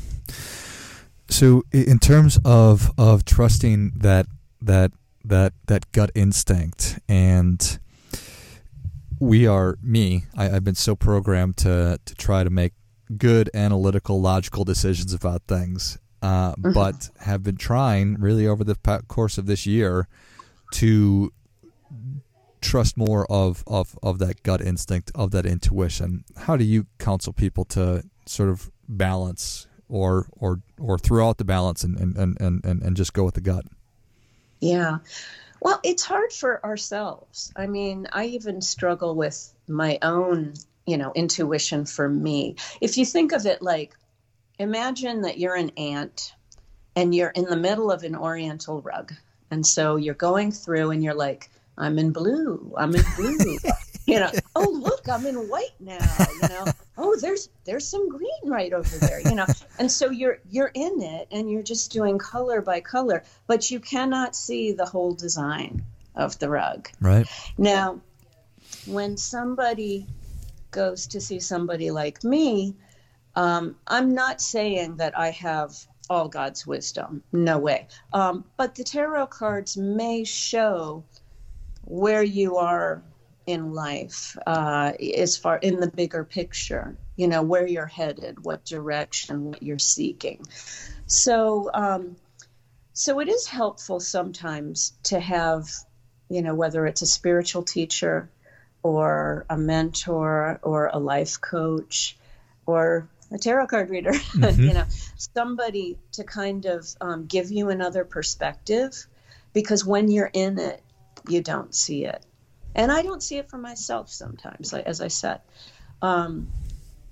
So, 1.28 1.64
in 1.72 1.98
terms 1.98 2.38
of 2.44 2.90
of 2.96 3.24
trusting 3.24 3.92
that 3.96 4.26
that 4.62 4.92
that 5.24 5.52
that 5.66 5.92
gut 5.92 6.10
instinct, 6.14 6.98
and 7.08 7.78
we 9.20 9.46
are 9.46 9.76
me, 9.82 10.24
I, 10.36 10.44
have 10.44 10.64
been 10.64 10.74
so 10.74 10.96
programmed 10.96 11.58
to 11.58 12.00
to 12.04 12.14
try 12.14 12.42
to 12.42 12.50
make 12.50 12.72
good 13.16 13.50
analytical, 13.54 14.20
logical 14.20 14.64
decisions 14.64 15.12
about 15.12 15.42
things, 15.46 15.98
uh, 16.22 16.52
mm-hmm. 16.52 16.72
but 16.72 17.10
have 17.20 17.42
been 17.42 17.56
trying 17.56 18.14
really 18.20 18.46
over 18.46 18.64
the 18.64 18.76
course 19.08 19.38
of 19.38 19.46
this 19.46 19.66
year 19.66 20.08
to 20.72 21.32
trust 22.60 22.96
more 22.96 23.30
of, 23.30 23.62
of, 23.66 23.98
of 24.02 24.18
that 24.18 24.42
gut 24.42 24.60
instinct, 24.60 25.12
of 25.14 25.30
that 25.30 25.46
intuition. 25.46 26.24
How 26.36 26.56
do 26.56 26.64
you 26.64 26.86
counsel 26.98 27.32
people 27.32 27.64
to 27.66 28.02
sort 28.26 28.48
of 28.48 28.70
balance 28.88 29.66
or 29.88 30.26
or 30.32 30.60
or 30.80 30.98
throw 30.98 31.28
out 31.28 31.38
the 31.38 31.44
balance 31.44 31.84
and 31.84 31.96
and, 31.96 32.16
and, 32.16 32.64
and, 32.64 32.82
and 32.82 32.96
just 32.96 33.12
go 33.12 33.24
with 33.24 33.34
the 33.34 33.40
gut? 33.40 33.64
Yeah. 34.60 34.98
Well, 35.60 35.80
it's 35.82 36.04
hard 36.04 36.32
for 36.32 36.64
ourselves. 36.64 37.52
I 37.56 37.66
mean, 37.66 38.08
I 38.12 38.26
even 38.26 38.60
struggle 38.60 39.14
with 39.14 39.52
my 39.68 39.98
own, 40.02 40.54
you 40.86 40.96
know, 40.96 41.12
intuition 41.14 41.84
for 41.84 42.08
me. 42.08 42.56
If 42.80 42.96
you 42.96 43.04
think 43.04 43.32
of 43.32 43.46
it 43.46 43.60
like 43.60 43.96
imagine 44.58 45.22
that 45.22 45.38
you're 45.38 45.56
an 45.56 45.70
ant 45.76 46.34
and 46.94 47.14
you're 47.14 47.30
in 47.30 47.44
the 47.44 47.56
middle 47.56 47.90
of 47.90 48.02
an 48.04 48.16
oriental 48.16 48.80
rug. 48.80 49.12
And 49.50 49.66
so 49.66 49.96
you're 49.96 50.14
going 50.14 50.50
through 50.50 50.90
and 50.90 51.04
you're 51.04 51.14
like, 51.14 51.50
I'm 51.78 51.98
in 51.98 52.12
blue. 52.12 52.72
I'm 52.76 52.94
in 52.94 53.04
blue. 53.16 53.58
you 54.06 54.18
know, 54.18 54.30
oh 54.54 54.70
look, 54.82 55.08
I'm 55.08 55.26
in 55.26 55.48
white 55.48 55.74
now. 55.78 55.98
You 56.42 56.48
know, 56.48 56.64
oh 56.98 57.16
there's 57.20 57.50
there's 57.64 57.86
some 57.86 58.08
green 58.08 58.30
right 58.46 58.72
over 58.72 58.96
there. 58.98 59.20
You 59.20 59.34
know, 59.34 59.46
and 59.78 59.92
so 59.92 60.10
you're 60.10 60.38
you're 60.48 60.70
in 60.74 61.02
it 61.02 61.28
and 61.30 61.50
you're 61.50 61.62
just 61.62 61.92
doing 61.92 62.18
color 62.18 62.62
by 62.62 62.80
color, 62.80 63.24
but 63.46 63.70
you 63.70 63.78
cannot 63.78 64.34
see 64.34 64.72
the 64.72 64.86
whole 64.86 65.12
design 65.12 65.84
of 66.14 66.38
the 66.38 66.48
rug. 66.48 66.88
Right 67.00 67.28
now, 67.58 68.00
when 68.86 69.18
somebody 69.18 70.06
goes 70.76 71.06
to 71.08 71.20
see 71.20 71.40
somebody 71.40 71.90
like 71.90 72.22
me, 72.22 72.76
um, 73.34 73.76
I'm 73.88 74.14
not 74.14 74.40
saying 74.40 74.98
that 74.98 75.18
I 75.18 75.30
have 75.30 75.74
all 76.10 76.28
God's 76.28 76.66
wisdom. 76.66 77.22
No 77.32 77.58
way. 77.58 77.88
Um, 78.12 78.44
but 78.56 78.74
the 78.74 78.84
tarot 78.84 79.28
cards 79.28 79.76
may 79.76 80.22
show 80.24 81.02
where 81.82 82.22
you 82.22 82.56
are 82.58 83.02
in 83.46 83.72
life 83.72 84.36
uh, 84.46 84.92
as 85.16 85.36
far 85.36 85.56
in 85.58 85.80
the 85.80 85.90
bigger 85.90 86.24
picture 86.24 86.96
you 87.14 87.28
know 87.28 87.42
where 87.42 87.66
you're 87.66 87.86
headed 87.86 88.44
what 88.44 88.64
direction 88.64 89.44
what 89.44 89.62
you're 89.62 89.78
seeking 89.78 90.44
so 91.06 91.70
um, 91.72 92.16
so 92.92 93.20
it 93.20 93.28
is 93.28 93.46
helpful 93.46 94.00
sometimes 94.00 94.94
to 95.04 95.20
have 95.20 95.68
you 96.28 96.42
know 96.42 96.56
whether 96.56 96.86
it's 96.86 97.02
a 97.02 97.06
spiritual 97.06 97.62
teacher 97.62 98.28
or 98.94 99.46
a 99.50 99.56
mentor 99.56 100.60
or 100.62 100.90
a 100.92 100.98
life 100.98 101.40
coach 101.40 102.16
or 102.66 103.08
a 103.32 103.38
tarot 103.38 103.66
card 103.66 103.90
reader 103.90 104.12
mm-hmm. 104.12 104.60
you 104.60 104.72
know 104.72 104.84
somebody 105.16 105.98
to 106.12 106.22
kind 106.24 106.66
of 106.66 106.86
um, 107.00 107.26
give 107.26 107.50
you 107.50 107.70
another 107.70 108.04
perspective 108.04 109.06
because 109.52 109.84
when 109.84 110.10
you're 110.10 110.30
in 110.32 110.58
it 110.58 110.82
you 111.28 111.42
don't 111.42 111.74
see 111.74 112.04
it. 112.04 112.24
And 112.74 112.92
I 112.92 113.02
don't 113.02 113.22
see 113.22 113.38
it 113.38 113.48
for 113.48 113.58
myself 113.58 114.10
sometimes, 114.10 114.72
like, 114.72 114.86
as 114.86 115.00
I 115.00 115.08
said. 115.08 115.40
Um, 116.02 116.48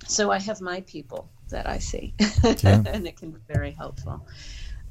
so 0.07 0.31
I 0.31 0.39
have 0.39 0.61
my 0.61 0.83
people 0.83 1.29
that 1.49 1.69
I 1.69 1.79
see, 1.79 2.15
yeah. 2.19 2.83
and 2.87 3.07
it 3.07 3.17
can 3.17 3.31
be 3.31 3.41
very 3.49 3.73
helpful. 3.73 4.27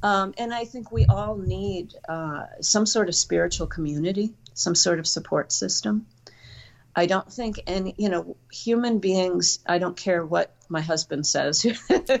Um, 0.02 0.34
and 0.36 0.52
I 0.52 0.64
think 0.64 0.90
we 0.90 1.06
all 1.06 1.36
need 1.36 1.94
uh, 2.08 2.46
some 2.60 2.86
sort 2.86 3.08
of 3.08 3.14
spiritual 3.14 3.66
community, 3.66 4.34
some 4.54 4.74
sort 4.74 4.98
of 4.98 5.06
support 5.06 5.52
system. 5.52 6.06
I 6.96 7.06
don't 7.06 7.30
think 7.32 7.60
any, 7.66 7.94
you 7.98 8.08
know, 8.08 8.36
human 8.50 8.98
beings, 8.98 9.58
I 9.66 9.78
don't 9.78 9.96
care 9.96 10.24
what 10.24 10.54
my 10.68 10.80
husband 10.80 11.26
says, 11.26 11.66